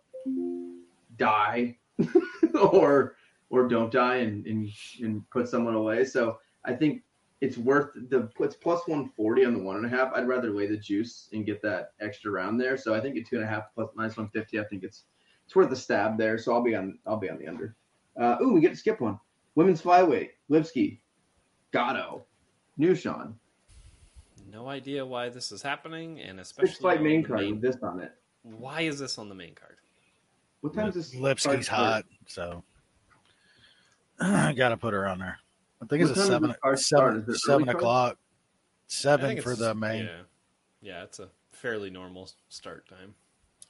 [1.16, 1.76] die,
[2.60, 3.16] or
[3.50, 4.68] or don't die and, and
[5.00, 6.04] and put someone away.
[6.04, 7.02] So I think
[7.44, 10.12] it's worth the it's plus one forty on the one and a half.
[10.14, 12.78] I'd rather lay the juice and get that extra round there.
[12.78, 15.04] So I think at two and a half plus minus one fifty, I think it's
[15.44, 16.38] it's worth the stab there.
[16.38, 17.76] So I'll be on I'll be on the under.
[18.18, 19.20] Uh, ooh, we get to skip one.
[19.56, 21.00] Women's flyweight, Lipski,
[21.72, 22.24] Gatto,
[22.78, 23.38] New Shaun.
[24.50, 27.82] No idea why this is happening, and especially Six fight main card main- with this
[27.82, 28.12] on it.
[28.42, 29.76] Why is this on the main card?
[30.60, 31.14] What time is this?
[31.14, 32.64] Lipski's hot, so
[34.20, 35.38] I got to put her on there.
[35.84, 37.12] I think it's a time does seven this card start?
[37.14, 37.76] seven Is it early seven card?
[37.76, 38.18] o'clock.
[38.86, 40.04] Seven for the main.
[40.04, 40.20] Yeah,
[40.80, 43.14] yeah, it's a fairly normal start time.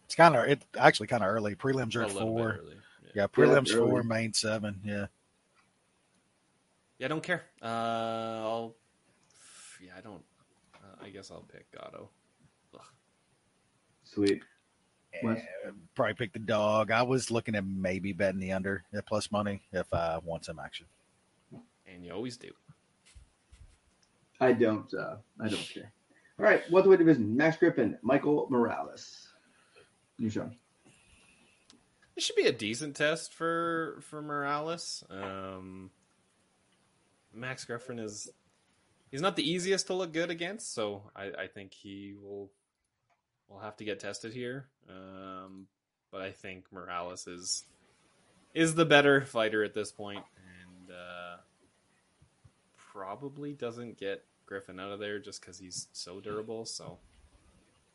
[0.04, 1.54] It's kind of it actually kind of early.
[1.54, 2.58] Prelims are A at four.
[2.60, 2.74] early.
[3.04, 3.10] Yeah.
[3.14, 3.90] Yeah, prelims it's early.
[3.90, 4.80] four, main seven.
[4.84, 5.06] Yeah,
[6.98, 7.44] Yeah, I don't care.
[7.62, 8.74] Uh, I'll.
[9.82, 10.22] Yeah, I don't.
[10.74, 12.08] Uh, I guess I'll pick Gatto.
[12.74, 12.80] Ugh.
[14.04, 14.42] Sweet.
[15.22, 15.38] Wes?
[15.38, 16.90] Eh, probably pick the dog.
[16.90, 20.58] I was looking at maybe betting the under at plus money if I want some
[20.58, 20.86] action.
[21.94, 22.50] And you always do.
[24.40, 24.92] I don't.
[24.92, 25.92] Uh, I don't care.
[26.38, 29.28] All right, welterweight division: Max Griffin, Michael Morales.
[30.18, 30.56] You Shaun.
[32.16, 35.04] It should be a decent test for for Morales.
[35.10, 35.90] Um,
[37.32, 38.30] Max Griffin is
[39.10, 42.50] he's not the easiest to look good against, so I, I think he will
[43.48, 44.66] will have to get tested here.
[44.88, 45.66] Um,
[46.10, 47.64] but I think Morales is
[48.54, 51.36] is the better fighter at this point, and uh,
[52.94, 56.64] probably doesn't get Griffin out of there just because he's so durable.
[56.64, 56.98] So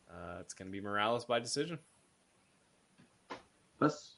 [0.10, 1.80] uh, it's going to be Morales by decision.
[3.80, 4.16] Let's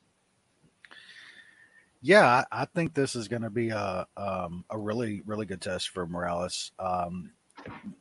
[2.01, 5.61] Yeah, I, I think this is going to be a um, a really really good
[5.61, 6.71] test for Morales.
[6.79, 7.31] Um,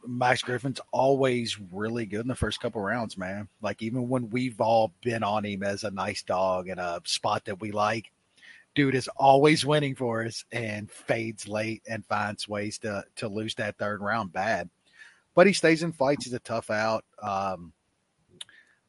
[0.07, 3.47] Max Griffin's always really good in the first couple rounds, man.
[3.61, 7.45] Like even when we've all been on him as a nice dog in a spot
[7.45, 8.11] that we like,
[8.75, 13.55] dude is always winning for us and fades late and finds ways to to lose
[13.57, 14.71] that third round bad.
[15.35, 16.25] But he stays in fights.
[16.25, 17.05] He's a tough out.
[17.23, 17.73] Um,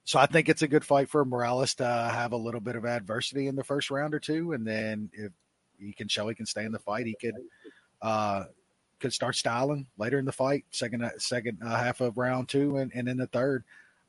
[0.03, 2.85] so I think it's a good fight for Morales to have a little bit of
[2.85, 5.31] adversity in the first round or two, and then if
[5.79, 7.35] he can show he can stay in the fight, he could
[8.01, 8.45] uh,
[8.99, 12.91] could start styling later in the fight, second second uh, half of round two, and,
[12.93, 13.63] and in the third.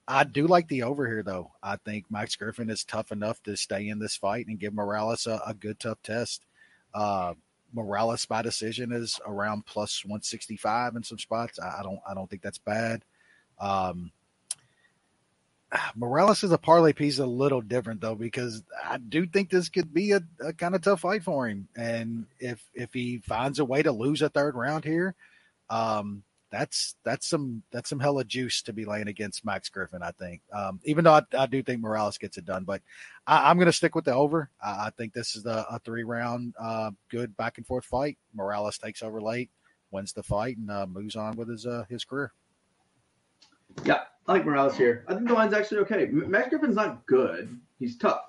[0.09, 1.53] I do like the over here though.
[1.63, 5.27] I think Max Griffin is tough enough to stay in this fight and give Morales
[5.27, 6.45] a, a good tough test.
[6.93, 7.35] Uh,
[7.73, 11.59] Morales by decision is around plus 165 in some spots.
[11.59, 13.05] I, I don't I don't think that's bad.
[13.59, 14.11] Um,
[15.97, 19.95] Morales is a parlay piece a little different though because I do think this could
[19.95, 23.65] be a, a kind of tough fight for him, and if if he finds a
[23.65, 25.15] way to lose a third round here,
[25.71, 26.23] um,
[26.53, 30.03] that's that's some that's some hella juice to be laying against Max Griffin.
[30.03, 32.83] I think, um, even though I, I, do think Morales gets it done, but
[33.27, 34.51] I, am going to stick with the over.
[34.63, 38.19] I, I think this is a, a three round uh, good back and forth fight.
[38.35, 39.51] Morales takes over late,
[39.91, 42.33] wins the fight, and uh, moves on with his uh, his career.
[43.85, 45.07] Yeah, I like Morales here.
[45.09, 46.07] I think the line's actually okay.
[46.07, 47.59] Max Griffin's not good.
[47.79, 48.21] He's tough.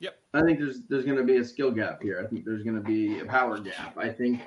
[0.00, 0.18] Yep.
[0.34, 2.22] I think there's there's going to be a skill gap here.
[2.22, 3.96] I think there's going to be a power gap.
[3.96, 4.42] I think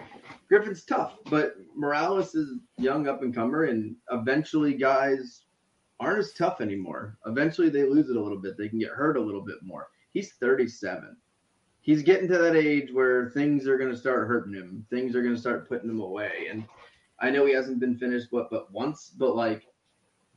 [0.49, 5.43] Griffin's tough, but Morales is young up and comer, and eventually guys
[5.99, 7.17] aren't as tough anymore.
[7.25, 8.57] Eventually they lose it a little bit.
[8.57, 9.87] They can get hurt a little bit more.
[10.13, 11.15] He's 37.
[11.81, 14.85] He's getting to that age where things are going to start hurting him.
[14.89, 16.47] Things are going to start putting him away.
[16.51, 16.65] And
[17.19, 19.65] I know he hasn't been finished, but but once, but like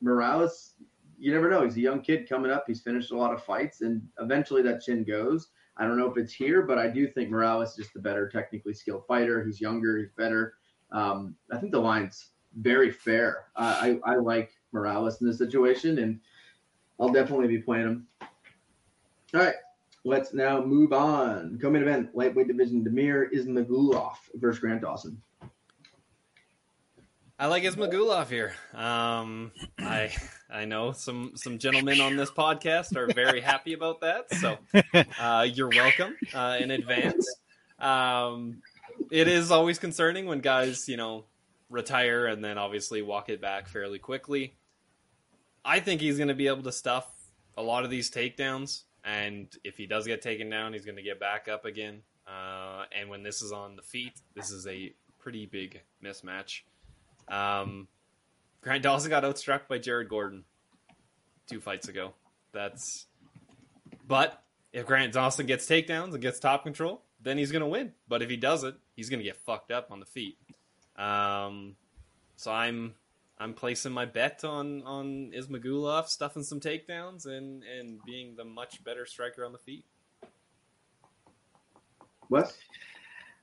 [0.00, 0.74] Morales,
[1.20, 1.62] you never know.
[1.62, 2.64] He's a young kid coming up.
[2.66, 5.48] He's finished a lot of fights, and eventually that chin goes.
[5.76, 8.28] I don't know if it's here, but I do think Morales is just the better
[8.28, 9.44] technically skilled fighter.
[9.44, 9.98] He's younger.
[9.98, 10.54] He's better.
[10.92, 13.44] Um, I think the line's very fair.
[13.54, 16.20] I, I, like Morales in this situation, and
[16.98, 18.06] I'll definitely be playing him.
[19.34, 19.54] All right,
[20.04, 21.58] let's now move on.
[21.60, 25.20] Coming event, lightweight division, Damir Ismagulov versus Grant Dawson.
[27.38, 28.52] I like Ismagulov here.
[28.74, 30.12] Um, I
[30.52, 34.58] I know some some gentlemen on this podcast are very happy about that, so
[35.20, 37.28] uh, you're welcome uh, in advance.
[37.78, 38.60] Um,
[39.10, 41.24] it is always concerning when guys, you know,
[41.68, 44.54] retire and then obviously walk it back fairly quickly.
[45.64, 47.06] I think he's going to be able to stuff
[47.56, 51.02] a lot of these takedowns, and if he does get taken down, he's going to
[51.02, 52.02] get back up again.
[52.26, 56.62] Uh, and when this is on the feet, this is a pretty big mismatch.
[57.28, 57.88] Um,
[58.60, 60.44] Grant Dawson got outstruck by Jared Gordon
[61.48, 62.14] two fights ago.
[62.52, 63.06] That's
[64.06, 64.42] but
[64.72, 67.92] if Grant Dawson gets takedowns and gets top control, then he's gonna win.
[68.08, 70.36] But if he doesn't, he's gonna get fucked up on the feet.
[70.96, 71.76] Um,
[72.36, 72.94] so I'm
[73.38, 78.84] I'm placing my bet on on Ismagulov stuffing some takedowns and and being the much
[78.84, 79.84] better striker on the feet.
[82.28, 82.54] What?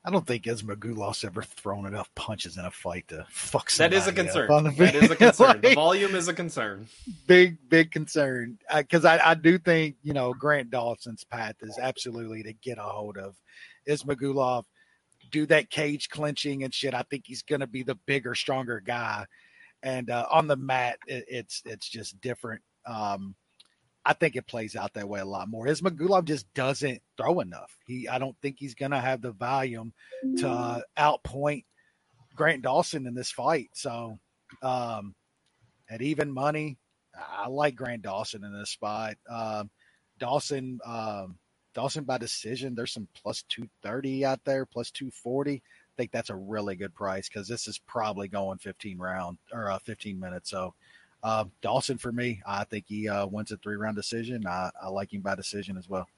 [0.08, 4.06] I don't think Ismagulov's ever thrown enough punches in a fight to fuck That is
[4.06, 4.48] a concern.
[4.76, 5.60] That is a concern.
[5.60, 6.86] The volume is a concern.
[7.26, 12.42] big, big concern because I, I do think you know Grant Dawson's path is absolutely
[12.44, 13.36] to get a hold of
[13.86, 14.64] Ismagulov,
[15.30, 16.94] do that cage clinching and shit.
[16.94, 19.26] I think he's going to be the bigger, stronger guy,
[19.82, 22.62] and uh, on the mat, it, it's it's just different.
[22.86, 23.34] Um,
[24.08, 25.66] I think it plays out that way a lot more.
[25.66, 27.76] Ismagulov just doesn't throw enough.
[27.86, 29.92] He, I don't think he's going to have the volume
[30.38, 31.66] to uh, outpoint
[32.34, 33.68] Grant Dawson in this fight.
[33.74, 34.18] So,
[34.62, 35.14] um,
[35.90, 36.78] at even money,
[37.14, 39.16] I like Grant Dawson in this spot.
[39.28, 39.68] Um,
[40.18, 41.36] Dawson, um,
[41.74, 42.74] Dawson by decision.
[42.74, 45.56] There's some plus two thirty out there, plus two forty.
[45.56, 49.70] I think that's a really good price because this is probably going fifteen round or
[49.70, 50.48] uh, fifteen minutes.
[50.48, 50.72] So,
[51.22, 54.46] uh, Dawson for me, I think he uh, wins a three round decision.
[54.46, 56.08] I, I like him by decision as well.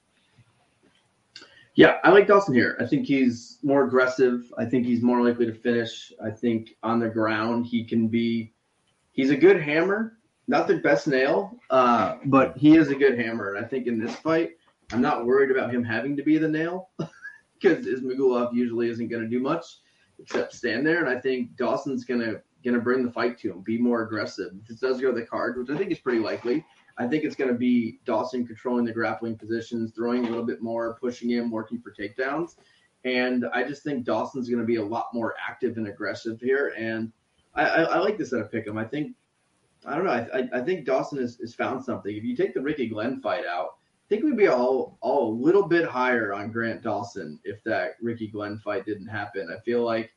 [1.75, 2.77] Yeah, I like Dawson here.
[2.81, 4.51] I think he's more aggressive.
[4.57, 6.11] I think he's more likely to finish.
[6.23, 8.53] I think on the ground he can be.
[9.13, 13.53] He's a good hammer, not the best nail, uh, but he is a good hammer.
[13.53, 14.51] And I think in this fight,
[14.91, 16.89] I'm not worried about him having to be the nail
[17.59, 19.65] because Ismagulov usually isn't going to do much
[20.19, 21.03] except stand there.
[21.03, 24.03] And I think Dawson's going to going to bring the fight to him, be more
[24.03, 24.51] aggressive.
[24.61, 26.65] If this does go to the card, which I think is pretty likely,
[26.97, 30.61] I think it's going to be Dawson controlling the grappling positions, throwing a little bit
[30.61, 32.55] more, pushing him, working for takedowns.
[33.03, 36.73] And I just think Dawson's going to be a lot more active and aggressive here.
[36.77, 37.11] And
[37.55, 38.77] I, I, I like this at a him.
[38.77, 39.15] I think,
[39.85, 42.15] I don't know, I, I, I think Dawson has, has found something.
[42.15, 45.33] If you take the Ricky Glenn fight out, I think we'd be all all a
[45.33, 49.47] little bit higher on Grant Dawson if that Ricky Glenn fight didn't happen.
[49.49, 50.11] I feel like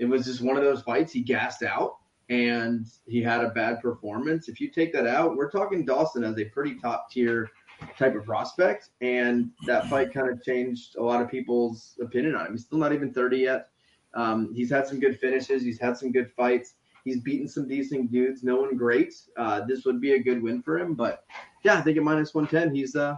[0.00, 1.98] it was just one of those fights he gassed out
[2.30, 4.48] and he had a bad performance.
[4.48, 7.50] If you take that out, we're talking Dawson as a pretty top tier
[7.98, 12.46] type of prospect, and that fight kind of changed a lot of people's opinion on
[12.46, 12.52] him.
[12.52, 13.68] He's still not even 30 yet.
[14.14, 15.62] Um, he's had some good finishes.
[15.62, 16.74] He's had some good fights.
[17.04, 18.42] He's beaten some decent dudes.
[18.42, 19.14] No one great.
[19.36, 21.24] Uh, this would be a good win for him, but
[21.64, 23.16] yeah, I think at minus 110, he's uh,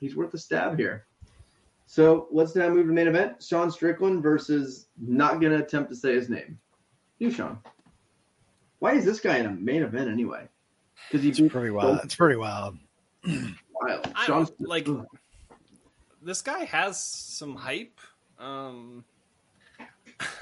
[0.00, 1.07] he's worth a stab here.
[1.90, 3.42] So let's now move to the main event.
[3.42, 6.58] Sean Strickland versus not gonna attempt to say his name.
[7.18, 7.58] You, Shaun.
[8.78, 10.46] Why is this guy in a main event anyway?
[11.08, 12.00] Because he's It's pretty wild.
[12.04, 12.76] It's pretty wild.
[13.24, 14.12] wild.
[14.14, 14.86] I Sean's don't, like
[16.22, 17.98] this guy has some hype.
[18.38, 19.02] Um,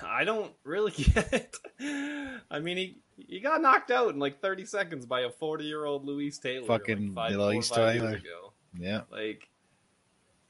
[0.05, 2.43] I don't really get it.
[2.51, 5.85] I mean, he he got knocked out in like 30 seconds by a 40 year
[5.85, 6.67] old Louis Taylor.
[6.67, 8.11] Fucking like five, Louis four or five Taylor.
[8.11, 8.53] Years ago.
[8.79, 9.03] Yeah.
[9.13, 9.49] Like,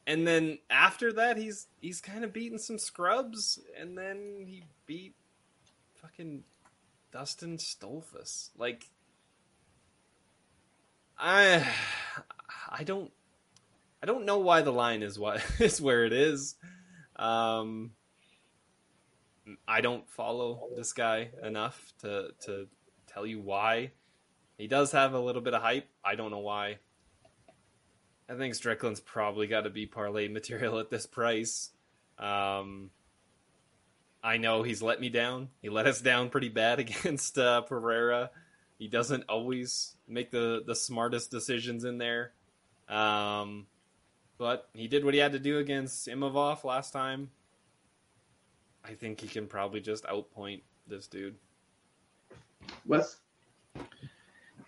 [0.06, 5.14] and then after that, he's he's kind of beaten some scrubs, and then he beat
[6.00, 6.44] fucking
[7.12, 8.50] Dustin Stoltzfus.
[8.56, 8.90] Like,
[11.18, 11.66] I
[12.70, 13.10] I don't
[14.02, 16.54] I don't know why the line is what is where it is.
[17.16, 17.92] Um,
[19.66, 22.68] I don't follow this guy enough to to
[23.08, 23.92] tell you why.
[24.56, 25.88] He does have a little bit of hype.
[26.04, 26.78] I don't know why.
[28.28, 31.70] I think Strickland's probably got to be parlay material at this price.
[32.18, 32.90] Um,
[34.22, 35.50] I know he's let me down.
[35.62, 38.30] He let us down pretty bad against uh, Pereira.
[38.78, 42.32] He doesn't always make the, the smartest decisions in there.
[42.88, 43.66] Um,
[44.38, 47.30] but he did what he had to do against Imavov last time.
[48.84, 51.36] I think he can probably just outpoint this dude.
[52.84, 53.16] Wes.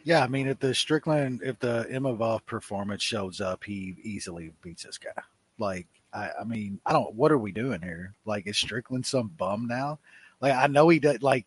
[0.05, 4.85] Yeah, I mean, if the Strickland, if the Imavov performance shows up, he easily beats
[4.85, 5.23] this guy.
[5.59, 7.15] Like, I, I mean, I don't.
[7.15, 8.15] What are we doing here?
[8.25, 9.99] Like, is Strickland some bum now?
[10.41, 11.21] Like, I know he does.
[11.21, 11.47] Like,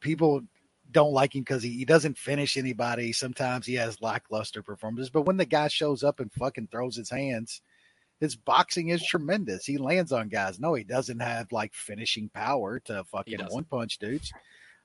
[0.00, 0.42] people
[0.90, 3.12] don't like him because he, he doesn't finish anybody.
[3.12, 7.10] Sometimes he has lackluster performances, but when the guy shows up and fucking throws his
[7.10, 7.62] hands,
[8.18, 9.64] his boxing is tremendous.
[9.64, 10.60] He lands on guys.
[10.60, 14.32] No, he doesn't have like finishing power to fucking one punch dudes.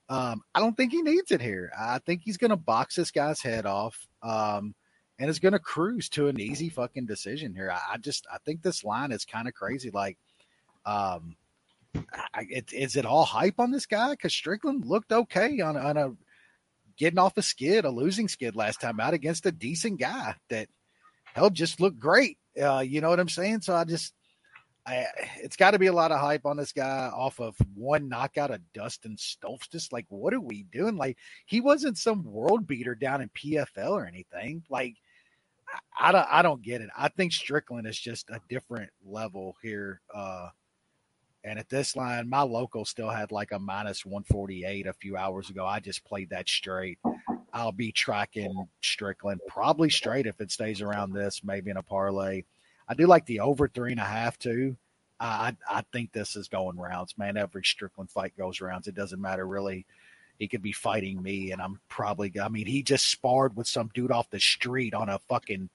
[0.07, 1.71] Um, I don't think he needs it here.
[1.77, 4.75] I think he's going to box this guy's head off, um,
[5.17, 7.71] and is going to cruise to an easy fucking decision here.
[7.71, 9.89] I, I just I think this line is kind of crazy.
[9.89, 10.17] Like,
[10.85, 11.35] um,
[12.33, 14.11] I, it, is it all hype on this guy?
[14.11, 16.11] Because Strickland looked okay on on a
[16.97, 20.67] getting off a skid, a losing skid last time out against a decent guy that
[21.33, 22.37] hell just looked great.
[22.61, 23.61] Uh, you know what I'm saying?
[23.61, 24.13] So I just
[24.87, 25.07] I,
[25.37, 28.51] it's got to be a lot of hype on this guy off of one knockout
[28.51, 29.17] of Dustin.
[29.71, 30.95] Just like, what are we doing?
[30.95, 34.63] Like, he wasn't some world beater down in PFL or anything.
[34.69, 34.95] Like,
[35.67, 36.89] I, I don't, I don't get it.
[36.95, 40.01] I think Strickland is just a different level here.
[40.13, 40.49] Uh,
[41.43, 45.49] and at this line, my local still had like a minus 148 a few hours
[45.49, 45.65] ago.
[45.65, 46.99] I just played that straight.
[47.53, 52.43] I'll be tracking Strickland probably straight if it stays around this, maybe in a parlay.
[52.87, 54.77] I do like the over three and a half too.
[55.19, 57.37] I I think this is going rounds, man.
[57.37, 58.87] Every Strickland fight goes rounds.
[58.87, 59.85] It doesn't matter really.
[60.39, 62.33] He could be fighting me, and I'm probably.
[62.39, 65.69] I mean, he just sparred with some dude off the street on a fucking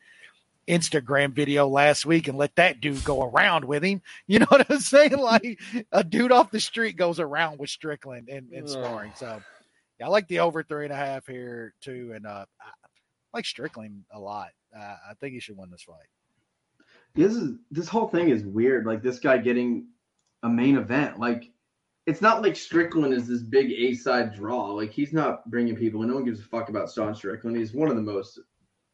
[0.68, 4.02] Instagram video last week, and let that dude go around with him.
[4.26, 5.12] You know what I'm saying?
[5.18, 5.58] Like
[5.90, 9.12] a dude off the street goes around with Strickland and, and sparring.
[9.16, 9.40] So,
[9.98, 12.70] yeah, I like the over three and a half here too, and uh, I
[13.32, 14.50] like Strickland a lot.
[14.76, 15.96] Uh, I think he should win this fight.
[17.14, 18.86] This is this whole thing is weird.
[18.86, 19.88] Like this guy getting
[20.42, 21.18] a main event.
[21.18, 21.50] Like
[22.06, 24.66] it's not like Strickland is this big A side draw.
[24.72, 26.02] Like he's not bringing people.
[26.02, 27.56] and No one gives a fuck about Sean Strickland.
[27.56, 28.38] He's one of the most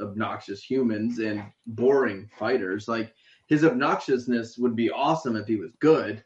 [0.01, 2.89] obnoxious humans and boring fighters.
[2.89, 3.13] Like
[3.49, 6.23] his obnoxiousness would be awesome if he was good.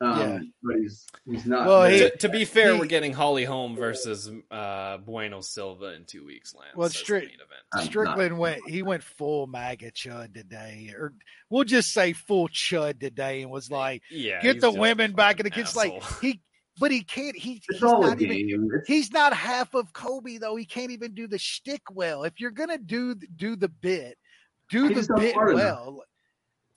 [0.00, 0.38] Um, Yeah.
[0.62, 1.66] but he's he's not.
[1.66, 5.94] Well, he- to, to be fair, he- we're getting Holly Holm versus uh, Bueno Silva
[5.94, 6.76] in two weeks, Lance.
[6.76, 7.40] Well, as Stri- event.
[7.72, 11.14] I'm Strickland went he went full MAGA chud today, or
[11.48, 15.44] we'll just say full chud today, and was like, Yeah, get the women back in
[15.44, 15.74] the kids.
[15.74, 16.42] Like he,
[16.78, 17.34] but he can't.
[17.34, 18.36] He, it's he's all not even.
[18.36, 18.64] game.
[18.74, 20.56] It's- He's not half of Colby though.
[20.56, 22.24] He can't even do the shtick well.
[22.24, 24.18] If you're gonna do do the bit,
[24.68, 25.94] do He's the just not bit smart enough.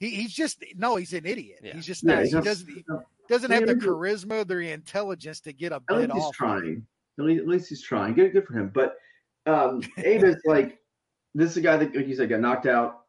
[0.02, 0.10] Well.
[0.10, 0.95] He, he's just no.
[0.95, 1.60] He's an idiot.
[1.64, 1.74] Yeah.
[1.74, 2.22] He's just yeah, not.
[2.24, 2.70] he's he not- doesn't.
[2.70, 2.84] He
[3.30, 6.34] doesn't have the charisma, the intelligence to get a think bit he's off.
[6.36, 6.86] trying.
[7.20, 8.14] At least, at least he's trying.
[8.16, 8.72] Good, good for him.
[8.74, 8.95] But
[9.45, 10.80] um, Abus like
[11.36, 13.02] this is a guy that, like you said, got knocked out.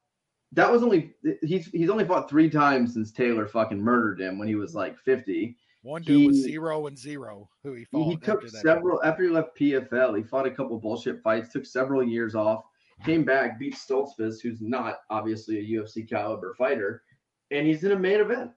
[0.52, 4.48] That was only he's he's only fought three times since Taylor fucking murdered him when
[4.48, 5.56] he was like fifty.
[5.82, 7.48] One dude was zero and zero.
[7.62, 8.60] Who he He, fought he took after that.
[8.62, 10.16] several after he left PFL.
[10.18, 11.48] He fought a couple bullshit fights.
[11.50, 12.64] Took several years off.
[13.04, 17.02] Came back, beat Stoltzfus, who's not obviously a UFC caliber fighter,
[17.50, 18.50] and he's in a main event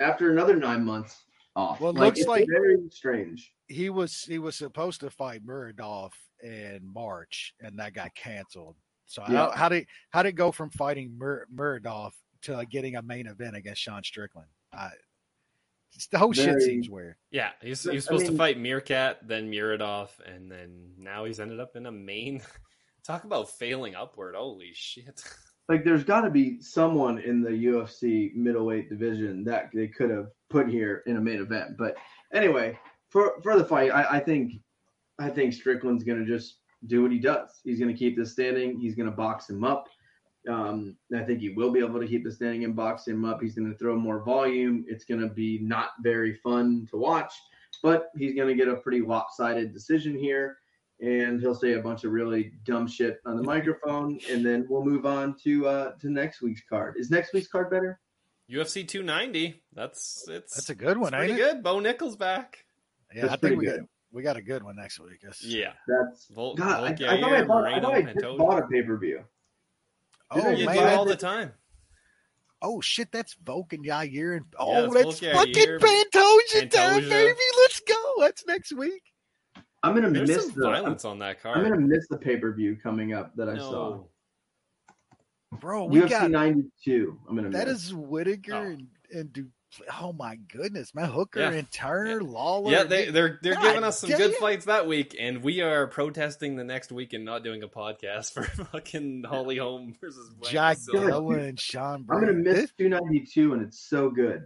[0.00, 1.24] after another nine months
[1.56, 1.80] off.
[1.80, 3.52] Well, it looks it's like- very strange.
[3.68, 6.10] he was he was supposed to fight Muradov
[6.42, 8.76] in March, and that got canceled.
[9.06, 9.36] So Yeah.
[9.36, 12.12] how, how did how did it go from fighting Mur- Muradov
[12.42, 14.48] to uh, getting a main event against Sean Strickland?
[14.72, 14.90] I,
[16.10, 17.16] the whole shit seems weird.
[17.30, 21.24] Yeah, he's, I he was supposed mean- to fight Meerkat, then Muradov, and then now
[21.24, 22.40] he's ended up in a main.
[23.04, 24.34] Talk about failing upward.
[24.34, 25.22] Holy shit.
[25.68, 30.28] like there's got to be someone in the UFC middleweight division that they could have
[30.48, 31.76] put here in a main event.
[31.76, 31.96] But
[32.32, 32.78] anyway,
[33.10, 34.54] for for the fight, I, I think
[35.18, 37.60] I think Strickland's gonna just do what he does.
[37.62, 38.80] He's gonna keep this standing.
[38.80, 39.88] He's gonna box him up.
[40.48, 43.40] Um, I think he will be able to keep the standing and box him up.
[43.42, 44.84] He's gonna throw more volume.
[44.88, 47.34] It's gonna be not very fun to watch,
[47.82, 50.56] but he's gonna get a pretty lopsided decision here
[51.00, 54.84] and he'll say a bunch of really dumb shit on the microphone, and then we'll
[54.84, 56.94] move on to uh to next week's card.
[56.98, 58.00] Is next week's card better?
[58.50, 59.62] UFC 290.
[59.72, 61.44] That's it's That's a good one, it's pretty ain't it?
[61.54, 61.62] good.
[61.62, 62.58] Bo Nickal back.
[63.14, 63.80] Yeah, That's I think we good.
[63.80, 65.18] got, we got a good one next week.
[65.22, 65.72] It's- Yeah.
[65.88, 66.84] That's Vol- God.
[66.84, 69.24] I, I thought I bought, I thought I just bought a pay per view.
[70.30, 70.98] Oh Did I you just do buy man!
[70.98, 71.52] all the time.
[72.62, 76.70] Oh shit, that's Volk and Yair and oh, Yeah, it's that's Volk, fucking Yair, Pantoja
[76.70, 77.08] time, Pantoja.
[77.10, 77.38] baby.
[77.62, 78.14] Let's go.
[78.20, 79.02] That's next week.
[79.84, 80.68] I'm gonna There's miss some the.
[80.68, 81.58] I'm, on that card.
[81.58, 84.04] I'm gonna miss the pay per view coming up that I saw.
[85.60, 87.18] Bro, we UFC got 92.
[87.28, 87.84] I'm gonna that miss.
[87.86, 88.62] is Whittaker Oh.
[88.62, 89.50] and, and Du-
[90.00, 91.50] oh my goodness, man, Hooker Yeah.
[91.52, 92.72] and Turner, Lawler.
[92.72, 94.40] Yeah, they, they're they're God giving us some good damn.
[94.40, 98.32] fights that week, and we are protesting the next week and not doing a podcast
[98.34, 101.10] for fucking Holly Holm versus Wayne Jack Silva.
[101.10, 104.42] Dilla and Sean I'm gonna miss This- 292, and it's so good.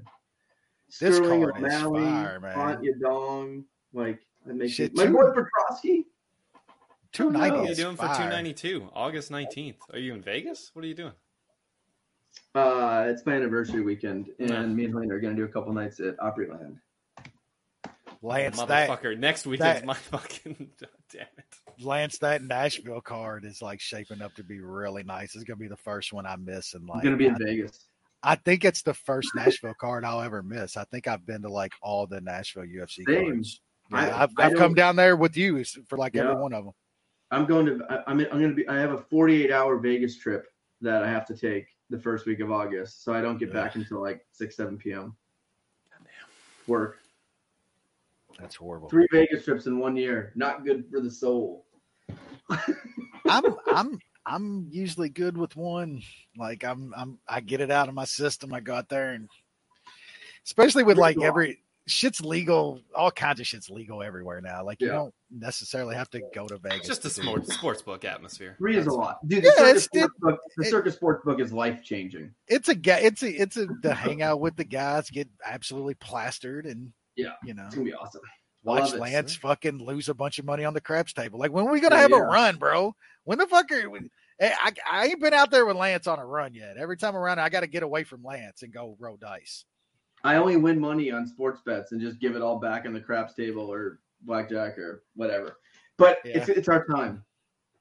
[1.01, 2.55] This Sterling card is O'Malley, fire, man.
[2.55, 4.97] Font Yadong, like that makes Shit, it.
[4.97, 6.05] My boy Petroski.
[7.13, 8.17] Two What are you doing for fire.
[8.17, 8.91] 292?
[8.95, 9.77] August 19th.
[9.93, 10.71] Are you in Vegas?
[10.75, 11.13] What are you doing?
[12.55, 14.63] Uh, it's my anniversary weekend, and Nah.
[14.67, 16.79] me and Helena are gonna do a couple nights at Opryland.
[18.21, 19.19] Lance that Motherfucker.
[19.19, 20.71] Next weekend's that- my fucking.
[21.13, 21.85] Damn it.
[21.85, 25.35] Lance that Nashville card is like shaping up to be really nice.
[25.35, 27.39] It's gonna be the first one I miss in I'm like gonna be in I,
[27.39, 27.87] Vegas.
[28.23, 30.77] I think it's the first Nashville card I'll ever miss.
[30.77, 33.25] I think I've been to like all the Nashville UFC Same.
[33.27, 33.61] cards.
[33.91, 36.75] Yeah, I- I've come down there with you for like every one of them.
[37.31, 37.81] I'm going to.
[37.91, 38.21] I, I'm.
[38.21, 38.67] I'm gonna be.
[38.69, 40.47] I have a 48 hour Vegas trip
[40.81, 43.75] that I have to take the first week of August, so I don't get back
[43.75, 45.15] until like six, seven p.m.
[46.67, 46.99] Work
[48.39, 48.89] That's horrible.
[48.89, 50.33] three Vegas trips in one year.
[50.37, 51.65] Not good for the soul.
[53.27, 56.03] I'm I'm I'm usually good with one.
[56.37, 58.53] Like I'm I'm I get it out of my system.
[58.53, 59.29] I go out there and
[60.45, 64.65] especially with like every shit's legal, all kinds of shit's legal everywhere now.
[64.65, 66.79] Like you don't necessarily have to go to Vegas.
[66.79, 68.55] It's just a to sports, sports book atmosphere.
[68.59, 69.43] Three is a lot, dude.
[69.45, 72.33] Yeah, The circus, it's- sports book, the it- circus sports book is life changing.
[72.47, 75.95] It's a ga- it's a it's a to hang out with the guys, get absolutely
[75.95, 77.33] plastered, and Yeah.
[77.45, 78.23] you know It's gonna be awesome.
[78.65, 79.01] Watch love it.
[79.01, 81.39] Lance fucking lose a bunch of money on the craps table.
[81.39, 82.95] Like when are we gonna Yeah, have a run, bro?
[83.25, 84.11] When the fuck are we?
[84.41, 86.77] Hey, I, I ain't been out there with Lance on a run yet.
[86.77, 89.65] Every time around, I got to get away from Lance and go roll dice.
[90.25, 93.01] I only win money on sports bets and just give it all back on the
[93.01, 95.59] craps table or blackjack or whatever.
[95.97, 97.25] But it's it's our time.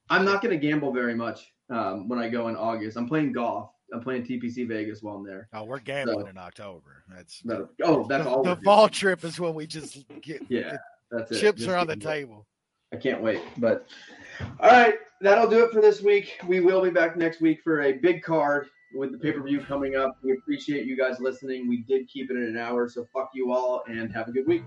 [0.10, 2.98] I'm not going to gamble very much um, when I go in August.
[2.98, 3.72] I'm playing golf.
[3.94, 5.48] I'm playing TPC Vegas while I'm there.
[5.54, 7.04] Oh, we're gambling So- in October.
[7.14, 8.44] That's No, oh, that's the, all.
[8.44, 10.78] the fall trip is when we just get Yeah,
[11.12, 11.40] that's it.
[11.40, 12.48] chips Just are on the getting- table.
[12.94, 13.42] I can't wait.
[13.58, 13.88] But
[14.62, 16.38] all right, that'll do it for this week.
[16.48, 19.62] We will be back next week for a big card with the pay per view
[19.62, 20.18] coming up.
[20.22, 21.68] We appreciate you guys listening.
[21.68, 24.48] We did keep it in an hour, so fuck you all and have a good
[24.48, 24.64] week.